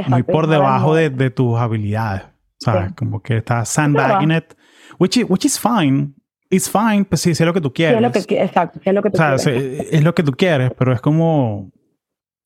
[0.07, 2.23] muy por debajo de, de tus habilidades.
[2.59, 2.89] ¿Sabes?
[2.89, 2.93] Sí.
[2.95, 4.53] Como que estás sandbagging it.
[4.99, 6.15] Which is, which is fine.
[6.49, 7.95] It's fine, pues sí, sí es lo que tú Sí, quieres.
[7.97, 9.87] es lo que, exacto, sí es lo que tú O sea, quieres.
[9.91, 11.71] es lo que tú quieres, pero es como,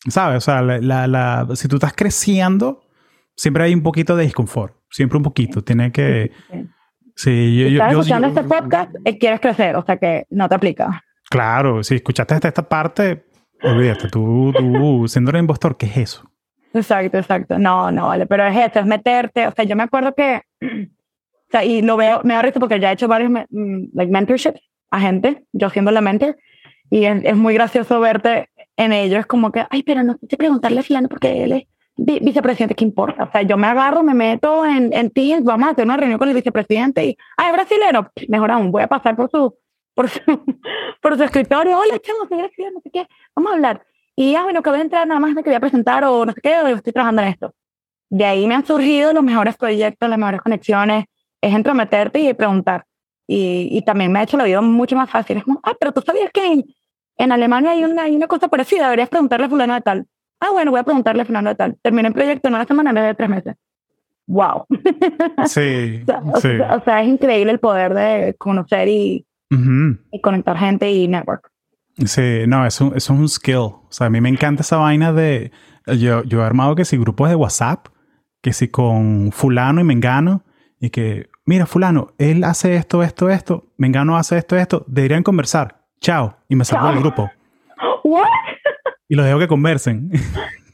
[0.08, 0.38] ¿sabes?
[0.38, 2.82] O sea, la, la- la- si tú estás creciendo,
[3.36, 4.74] siempre hay un poquito de disconfort.
[4.90, 5.64] Siempre un poquito.
[5.64, 6.32] Tiene que...
[6.52, 6.68] Sí.
[7.16, 7.68] Sí, yo...
[7.68, 10.56] Si estás yo- escuchando yo- este podcast, eh, quieres crecer, o sea que no te
[10.56, 11.04] aplica.
[11.30, 13.26] Claro, si escuchaste hasta esta parte,
[13.62, 14.08] olvídate.
[14.10, 16.32] Tú, tú, siendo un impostor, ¿qué es eso?
[16.74, 17.60] Exacto, exacto.
[17.60, 19.46] No, no, vale, pero es eso, es meterte.
[19.48, 20.42] O sea, yo me acuerdo que,
[21.50, 24.12] o sea, y lo veo, me da risa porque ya he hecho varios mm, like
[24.12, 26.38] mentorships a gente, yo siendo la mentor,
[26.92, 30.80] y es, es muy gracioso verte en ellos como que, ay, pero no sé preguntarle
[30.80, 31.64] a fulano porque él es
[31.98, 33.24] vi- vicepresidente, ¿qué importa?
[33.26, 36.18] O sea, yo me agarro, me meto en, en Teams, vamos a hacer una reunión
[36.20, 39.56] con el vicepresidente y, ay, es brasilero, mejor aún, voy a pasar por su,
[39.94, 40.20] por su,
[41.02, 43.84] por su escritorio, hola, chamo, soy brasileño, no sé qué, vamos a hablar.
[44.16, 46.58] Y, ah, bueno, acabo de entrar, nada más me quería presentar o no sé qué,
[46.60, 47.54] o estoy trabajando en esto.
[48.10, 51.06] De ahí me han surgido los mejores proyectos, las mejores conexiones,
[51.42, 52.86] es entrometerte y preguntar.
[53.28, 55.38] Y, y también me ha hecho la vida mucho más fácil.
[55.38, 56.66] Es como, ah, pero tú sabías que en,
[57.18, 60.08] en Alemania hay una, hay una cosa parecida, deberías preguntarle a fulano de tal.
[60.40, 61.78] Ah, bueno, voy a preguntarle a fulano de tal.
[61.82, 63.56] Terminé el proyecto en una semana en vez de tres meses.
[64.28, 64.66] Wow.
[65.48, 66.58] Sí, o, sea, o sí.
[66.58, 69.98] sea- o sea, es increíble el poder de conocer y, Ujú.
[70.12, 71.50] y conectar gente y network.
[72.06, 73.56] Sí, no, eso, eso es un skill.
[73.58, 75.52] O sea, a mí me encanta esa vaina de...
[75.98, 77.88] Yo, yo he armado que si grupos de WhatsApp,
[78.42, 80.44] que si con fulano y mengano,
[80.80, 85.80] y que, mira, fulano, él hace esto, esto, esto, mengano hace esto, esto, deberían conversar.
[86.00, 86.38] Chao.
[86.48, 87.28] Y me salgo del grupo.
[88.04, 88.28] What?
[89.08, 90.12] Y los dejo que conversen.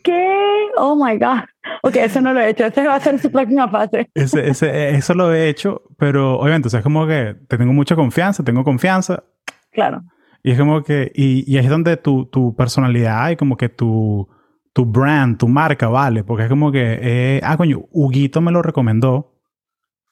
[0.04, 0.68] ¿Qué?
[0.76, 1.44] Oh my God.
[1.82, 2.66] Ok, eso no lo he hecho.
[2.66, 4.10] Ese va a ser su próxima fase.
[4.14, 7.72] Ese, ese, eso lo he hecho, pero obviamente, o sea, es como que te tengo
[7.72, 9.24] mucha confianza, tengo confianza.
[9.72, 10.02] Claro.
[10.44, 14.28] Y es como que, y, y es donde tu, tu personalidad y como que tu,
[14.74, 18.62] tu brand, tu marca vale, porque es como que, eh, ah, coño, Huguito me lo
[18.62, 19.35] recomendó.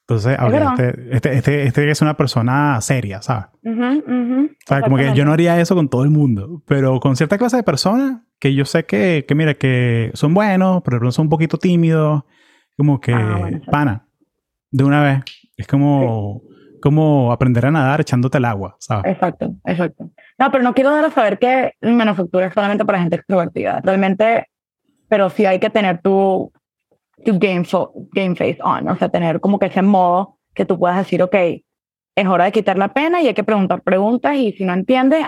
[0.06, 3.46] Entonces, este, este, este, este, es una persona seria, ¿sabes?
[3.64, 7.38] o sea, como que yo no haría eso con todo el mundo, pero con cierta
[7.38, 11.30] clase de personas que yo sé que, que mira, que son buenos, pero son un
[11.30, 12.22] poquito tímidos,
[12.76, 14.06] como que, ah, pana,
[14.70, 15.20] de una vez.
[15.56, 16.42] Es como,
[16.82, 19.12] como aprender a nadar echándote el agua, ¿sabes?
[19.12, 20.10] Exacto, exacto.
[20.38, 23.80] No, pero no quiero dar a saber que manufactura es solamente para gente extrovertida.
[23.82, 24.48] Realmente,
[25.08, 26.52] pero sí hay que tener tu,
[27.24, 27.66] tu game,
[28.12, 31.34] game face on, o sea, tener como que ese modo que tú puedas decir, ok,
[32.16, 35.26] es hora de quitar la pena y hay que preguntar preguntas y si no entiendes,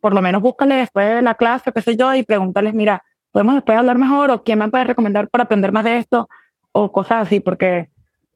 [0.00, 3.54] por lo menos búscale después de la clase, qué sé yo, y pregúntales, mira, ¿podemos
[3.54, 6.28] después hablar mejor o quién me puede recomendar para aprender más de esto?
[6.72, 7.90] O cosas así, porque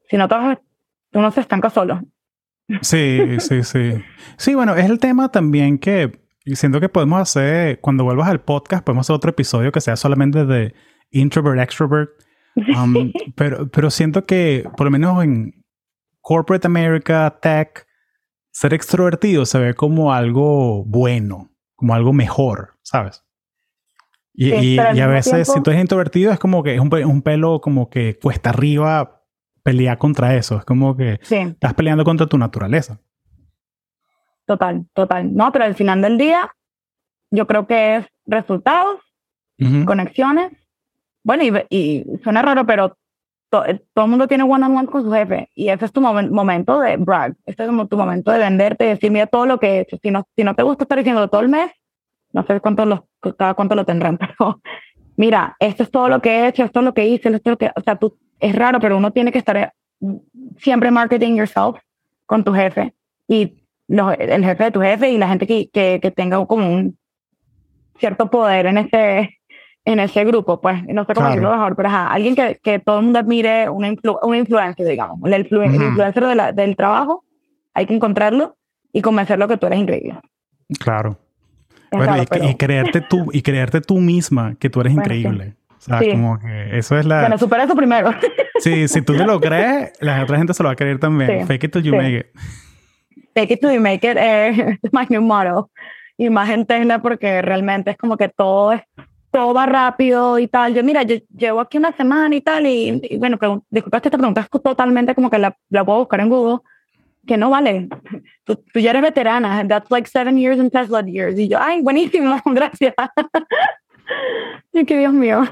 [0.09, 2.01] si no, tú no se estanca solo.
[2.81, 3.93] Sí, sí, sí.
[4.37, 8.83] Sí, bueno, es el tema también que siento que podemos hacer, cuando vuelvas al podcast,
[8.83, 10.73] podemos hacer otro episodio que sea solamente de
[11.11, 12.09] introvert, extrovert.
[12.77, 15.63] Um, pero, pero siento que, por lo menos en
[16.19, 17.87] corporate America, tech,
[18.51, 23.23] ser extrovertido se ve como algo bueno, como algo mejor, ¿sabes?
[24.33, 27.61] Y, y, a veces, si tú eres introvertido, es como que es un, un pelo
[27.61, 29.23] como que cuesta arriba
[29.63, 30.57] pelear contra eso.
[30.57, 32.99] Es como que estás peleando contra tu naturaleza.
[34.45, 35.33] Total, total.
[35.33, 36.49] No, pero al final del día,
[37.29, 38.99] yo creo que es resultados,
[39.85, 40.51] conexiones.
[41.23, 42.97] Bueno, y, y, suena raro, pero
[43.49, 47.35] todo el mundo tiene one-on-one con su jefe y ese es tu momento de brag.
[47.45, 49.97] Este es como tu momento de venderte y decir, mira todo lo que he hecho.
[50.01, 51.69] Si no, si no te gusta estar diciendo todo el mes,
[52.31, 53.07] no sé cuánto lo,
[53.37, 54.61] cada cuánto lo tendrán, pero
[55.17, 57.51] mira, esto es todo lo que he hecho, esto es lo que hice, esto es
[57.51, 59.71] lo que, o sea, tú es raro, pero uno tiene que estar eh,
[60.57, 61.77] siempre marketing yourself
[62.25, 62.93] con tu jefe
[63.27, 66.97] y el jefe de tu jefe y la gente que, que, tenga como un
[67.99, 69.40] cierto poder en este
[69.85, 72.99] en ese grupo, pues, no sé cómo decirlo mejor, pero ajá, alguien que, que todo
[72.99, 77.23] el mundo admire, una, influencia, digamos, el, influencer del trabajo,
[77.73, 78.57] hay que encontrarlo
[78.93, 80.19] y convencerlo que tú eres increíble.
[80.79, 81.17] Claro.
[81.91, 85.55] Bueno, y, creerte tú, y creerte tú misma que tú eres increíble.
[85.69, 87.21] O sea, como que eso es la...
[87.21, 88.11] Bueno, supera eso primero.
[88.59, 91.47] Sí, si tú te lo crees, la otra gente se lo va a creer también.
[91.47, 92.27] Fake it till you make it.
[93.33, 95.63] Fake it till you make it es my new model.
[96.17, 98.81] Y más gente porque realmente es como que todo es
[99.31, 100.73] todo va rápido y tal.
[100.73, 104.61] Yo, mira, yo llevo aquí una semana y tal, y, bueno, disculpa esta pregunta es
[104.61, 106.59] totalmente como que la, la puedo buscar en Google,
[107.25, 107.87] que no vale.
[108.43, 111.37] Tú, tú, ya eres veterana, that's like seven years in Tesla years.
[111.37, 112.93] Y yo, ay, buenísimo, gracias.
[114.73, 115.43] y que Dios mío.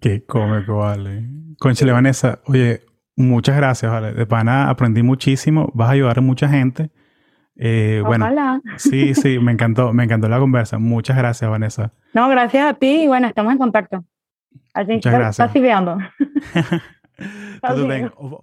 [0.00, 1.28] Qué cómico, vale.
[1.58, 2.80] Conchile Vanessa, oye,
[3.16, 4.12] muchas gracias, vale.
[4.12, 6.90] De pana aprendí muchísimo, vas a ayudar a mucha gente.
[7.56, 8.28] Eh, bueno,
[8.76, 10.78] sí, sí, me encantó, me encantó la conversa.
[10.78, 11.92] Muchas gracias, Vanessa.
[12.14, 14.04] No, gracias a ti y bueno, estamos en contacto.
[14.74, 15.48] Así, Muchas gracias.
[15.48, 15.98] Estás viendo.